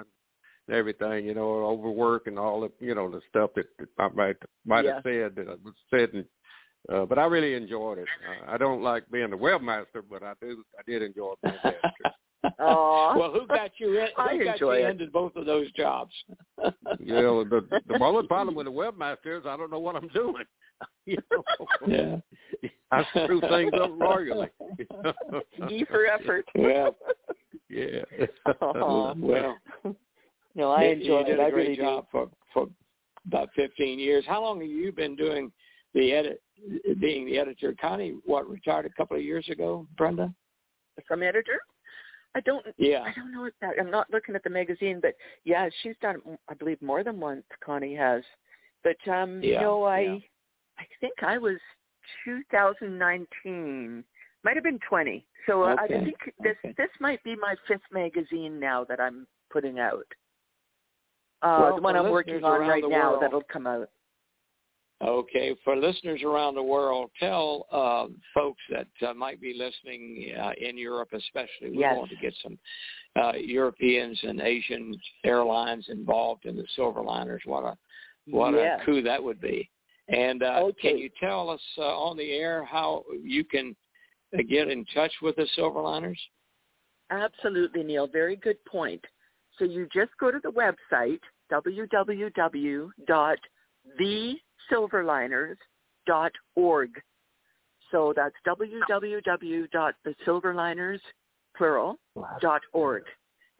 [0.71, 4.37] everything, you know, overwork and all the, you know, the stuff that, that I might
[4.67, 4.95] might Yeah.
[4.95, 6.25] have said that was said, and,
[6.93, 8.09] uh, but I really enjoyed it.
[8.29, 10.63] Uh, I don't like being the webmaster, but I do.
[10.79, 12.15] I did enjoy being the editor.
[12.45, 13.19] Aw.
[13.19, 14.09] well, who got you in?
[14.17, 14.91] Who I got enjoy you it.
[14.91, 16.13] into both of those jobs?
[17.01, 20.09] yeah, know, the the only problem with the webmaster is I don't know what I'm
[20.09, 20.45] doing.
[21.07, 21.43] You know?
[21.89, 22.17] Yeah.
[22.93, 24.49] I screw things up royally.
[25.71, 26.45] E for effort.
[26.55, 26.91] Yeah.
[27.69, 28.03] yeah.
[28.63, 29.15] Aw.
[29.17, 29.57] well,
[30.55, 31.41] No, I you- enjoy you did it.
[31.41, 32.69] I a great really job for for
[33.27, 34.25] about 15 years.
[34.29, 35.51] How long have you been doing
[35.95, 36.43] the edit,
[37.01, 37.75] being the editor?
[37.81, 39.85] Connie, what retired a couple of years ago?
[39.97, 40.33] Brenda?
[41.09, 41.59] From editor?
[42.35, 42.65] I don't.
[42.77, 43.03] Yeah.
[43.03, 43.75] I don't know what that.
[43.81, 45.15] I'm not looking at the magazine, but
[45.45, 46.21] yeah, she's done.
[46.49, 47.45] I believe more than once.
[47.65, 48.23] Connie has,
[48.85, 50.19] but um, Yeah, no, I, yeah.
[50.79, 51.57] I think I was
[52.25, 54.05] 2019.
[54.45, 55.27] Might have been 20.
[55.47, 56.75] So uh, I think this okay.
[56.79, 60.07] this might be my fifth magazine now that I'm putting out.
[61.43, 63.89] Uh, Well, the one for I'm working on right now world- that'll come out.
[65.01, 70.51] Okay, for listeners around the world, tell uh, folks that uh, might be listening uh,
[70.61, 71.71] in Europe, especially.
[71.71, 71.97] We Yes.
[71.97, 72.59] want to get some
[73.23, 77.45] uh, Europeans and Asian airlines involved in the Silverliners.
[77.45, 77.79] What a
[78.31, 78.81] what Yeah.
[78.83, 79.71] a coup that would be!
[80.09, 80.91] And uh, Okay.
[80.91, 83.77] can you tell us uh, on the air how you can
[84.37, 86.19] uh, get in touch with the Silverliners?
[87.11, 88.09] Absolutely, Neil.
[88.09, 89.05] Very good point.
[89.59, 91.21] So you just go to the website,
[94.73, 96.91] www.thesilverliners.org.
[97.91, 101.01] So that's www.thesilverliners,
[101.57, 101.99] plural,
[102.41, 103.03] dot org.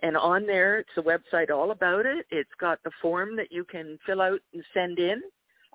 [0.01, 2.27] And on there, it's a website all about it.
[2.31, 5.21] It's got the form that you can fill out and send in.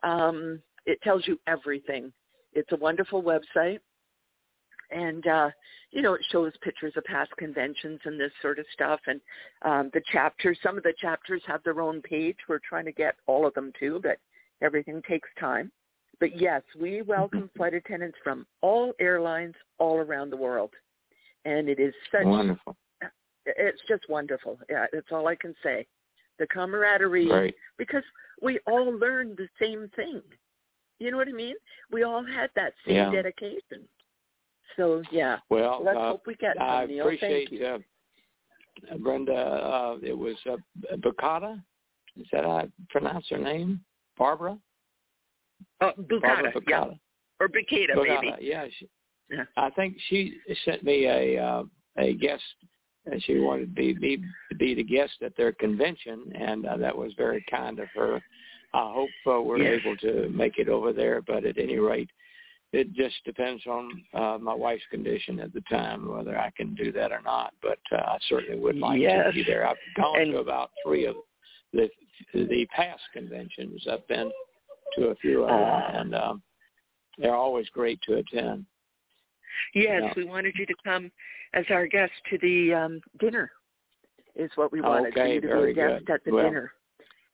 [0.04, 2.14] Um, it tells you everything.
[2.54, 3.80] It's a wonderful website.
[4.92, 5.50] And, uh,
[5.92, 9.00] you know, it shows pictures of past conventions and this sort of stuff.
[9.08, 9.20] And
[9.64, 12.38] um, the chapters, some of the chapters have their own page.
[12.48, 14.20] We're trying to get all of them too, but
[14.62, 15.72] everything takes time.
[16.20, 20.72] But yes, we welcome flight attendants from all airlines all around the world.
[21.46, 22.78] And it is such Wonderful,
[23.46, 24.58] it's just wonderful.
[24.70, 25.86] Yeah, that's all I can say.
[26.40, 27.56] The camaraderie, great.
[27.78, 28.04] because
[28.42, 30.22] we all learned the same thing.
[31.00, 31.56] You know what I mean?
[31.92, 33.12] We all had that same Yeah.
[33.12, 33.88] dedication.
[34.78, 37.06] So yeah, Well, let's uh, hope we get I Neil.
[37.06, 37.84] appreciate Thank you.
[38.92, 39.34] uh, Brenda.
[39.36, 40.58] Uh, it was uh,
[40.98, 41.62] Bacata.
[42.20, 43.84] Is that how I pronounce her name?
[44.18, 44.58] Barbara.
[45.82, 46.86] Oh, Barbara Bucata, yeah,
[47.40, 48.34] or Bicata, Bacata, maybe.
[48.46, 48.88] Yeah, she,
[49.30, 49.44] Yeah.
[49.58, 51.64] I think she sent me a uh,
[51.98, 52.44] a guest.
[53.06, 56.78] And she wanted to be, be to be the guest at their convention, and uh,
[56.78, 58.22] that was very kind of her.
[58.74, 59.82] I hope uh, we're Yes.
[59.84, 62.10] able to make it over there, but at any rate,
[62.72, 66.94] it just depends on uh, my wife's condition at the time whether I can do
[66.94, 67.54] that or not.
[67.62, 69.26] But uh, I certainly would like Yes.
[69.28, 69.68] to be there.
[69.68, 71.18] I've gone And- to about three of
[71.74, 71.90] the
[72.34, 73.86] the past conventions.
[73.90, 74.32] I've been
[74.96, 76.00] to a few of them, Ah.
[76.00, 76.44] and um,
[77.18, 78.66] they're always great to attend.
[79.74, 80.14] Yes, Yeah.
[80.16, 81.12] we wanted you to come
[81.54, 83.52] as our guest to the um, dinner.
[84.36, 86.10] Is what we wanted Okay, you to be a guest good.
[86.10, 86.74] at the Well, dinner.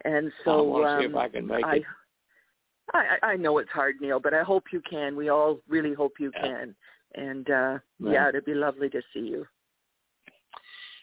[0.03, 1.83] And I so want to see um, if I can make I, it.
[2.93, 5.15] I I know it's hard, Neil, but I hope you can.
[5.15, 6.41] We all really hope you Yeah.
[6.41, 6.75] can.
[7.15, 8.11] And uh Yeah.
[8.11, 9.45] yeah, it'd be lovely to see you.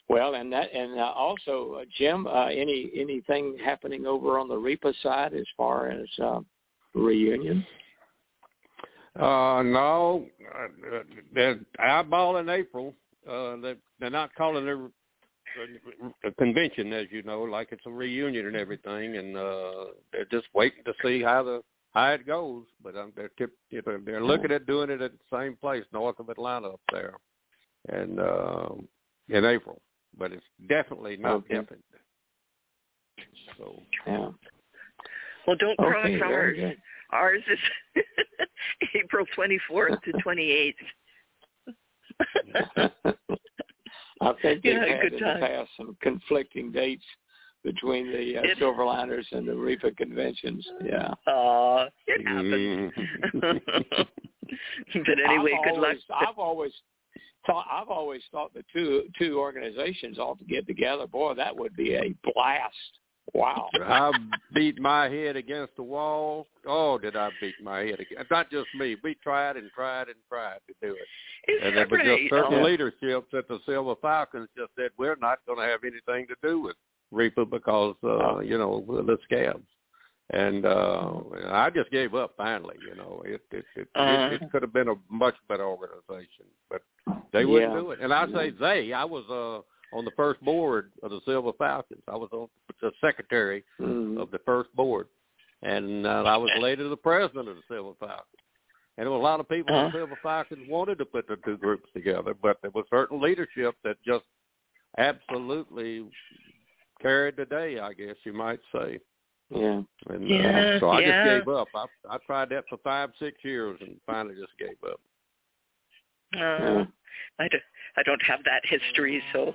[0.08, 4.54] Well, and that, and uh, also, uh, Jim, uh, any anything happening over on the
[4.54, 6.40] REPA side as far as uh,
[6.94, 7.66] reunion?
[9.16, 10.98] Uh, no, uh,
[11.34, 12.94] they're eyeball in April.
[13.28, 14.78] Uh, they they're not calling it
[16.24, 20.46] a, convention, as you know, like it's a reunion and everything, and uh, they're just
[20.54, 21.62] waiting to see how the
[21.94, 22.64] how it goes.
[22.82, 26.28] But um, they're tip, they're looking at doing it at the same place north of
[26.28, 27.14] Atlanta up there,
[27.88, 28.68] and uh,
[29.30, 29.80] in April.
[30.18, 31.54] But it's definitely not Okay.
[31.56, 31.84] definite.
[33.58, 34.30] So Yeah.
[35.46, 36.76] Well, don't cross Okay, very ours.
[37.12, 37.58] Ours is
[38.94, 40.74] April 24th to 28th.
[44.22, 45.40] I think they've Yeah, had good in time.
[45.40, 47.04] the past some conflicting dates
[47.62, 50.66] between the uh, It- Silverliners and the REPA conventions.
[50.84, 51.14] Yeah.
[51.28, 52.92] Aw, it happens.
[53.34, 54.06] mm,
[55.06, 55.96] but anyway, I've good luck.
[56.14, 56.72] I've always
[57.46, 61.06] thought I've always thought the two two organizations ought to get together.
[61.06, 62.74] Boy, that would be a blast.
[63.34, 63.68] Wow.
[63.84, 64.12] I
[64.54, 66.46] beat my head against the wall.
[66.66, 68.30] Oh, did I beat my head against?
[68.30, 68.96] Not just me.
[69.02, 71.52] We tried and tried and tried to do it.
[71.52, 74.90] Is And there that was just certain Oh, leaderships at the Silver Falcons just said
[74.98, 76.76] we're not going to have anything to do with
[77.12, 79.64] Reaper because uh, you know the scabs.
[80.30, 82.76] And uh I just gave up finally.
[82.80, 84.28] You know, it it it, Uh.
[84.32, 86.82] it, it could have been a much better organization, but
[87.32, 87.78] they wouldn't Yeah.
[87.80, 88.00] do it.
[88.00, 88.92] And I say they.
[88.92, 92.02] I was uh on the first board of the Silver Falcons.
[92.08, 92.48] I was on
[92.80, 94.18] the secretary Mhm.
[94.20, 95.06] of the first board,
[95.62, 98.26] and uh, I was later the president of the Silver Falcons.
[98.98, 99.90] And there were a lot of people in Uh-huh.
[99.92, 103.76] the Silver Falcons wanted to put the two groups together, but there was certain leadership
[103.84, 104.24] that just
[104.98, 106.10] absolutely
[107.00, 108.98] carried the day, I guess you might say.
[109.50, 109.82] Yeah.
[110.08, 111.24] And Yeah, uh, so I yeah.
[111.24, 111.68] just gave up.
[111.74, 115.00] I I tried that for five, six years, and finally just gave up.
[116.36, 116.84] uh,
[117.38, 117.58] I, do,
[117.96, 119.54] I don't have that history, so,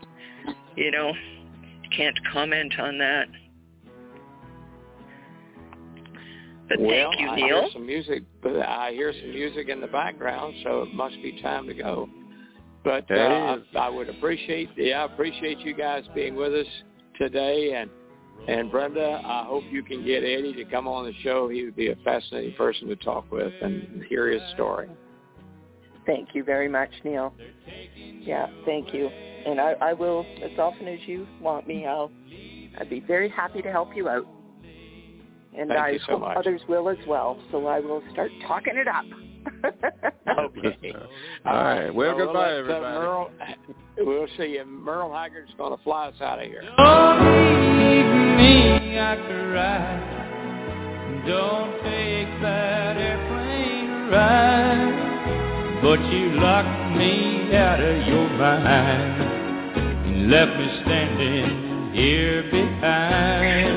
[0.76, 1.14] you know,
[1.96, 3.28] can't comment on that.
[6.70, 9.88] But well, thank you, I hear some music, but I hear some music in the
[9.88, 12.08] background, so it must be time to go.
[12.86, 13.78] But uh, I.
[13.78, 16.66] I would appreciate, yeah, I appreciate you guys being with us
[17.18, 17.89] today, and
[18.48, 21.48] and Brenda, I hope you can get Eddie to come on the show.
[21.50, 24.89] He would be a fascinating person to talk with and hear his story.
[26.06, 27.34] Thank you very much, Neil.
[28.20, 29.08] Yeah, thank you.
[29.08, 32.12] And I, I will, as often as you want me, I'll,
[32.80, 34.28] I'd be very happy to help you out.
[35.58, 36.38] And Thank I you so hope much.
[36.38, 37.42] others will as well.
[37.52, 39.06] So I will start talking it up.
[40.39, 40.94] Okay.
[41.46, 41.94] All right.
[41.94, 42.98] Well, so goodbye, let, uh, everybody.
[42.98, 43.32] Merle,
[43.98, 44.66] we'll see you.
[44.66, 46.62] Merle Haggard's going to fly us out of here.
[46.62, 47.20] Don't
[47.78, 48.06] leave
[48.38, 50.22] me, I cry.
[51.28, 55.80] Don't take that airplane ride.
[55.82, 59.22] But you locked me out of your mind
[60.08, 63.71] and left me standing here behind.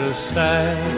[0.00, 0.89] Of sight.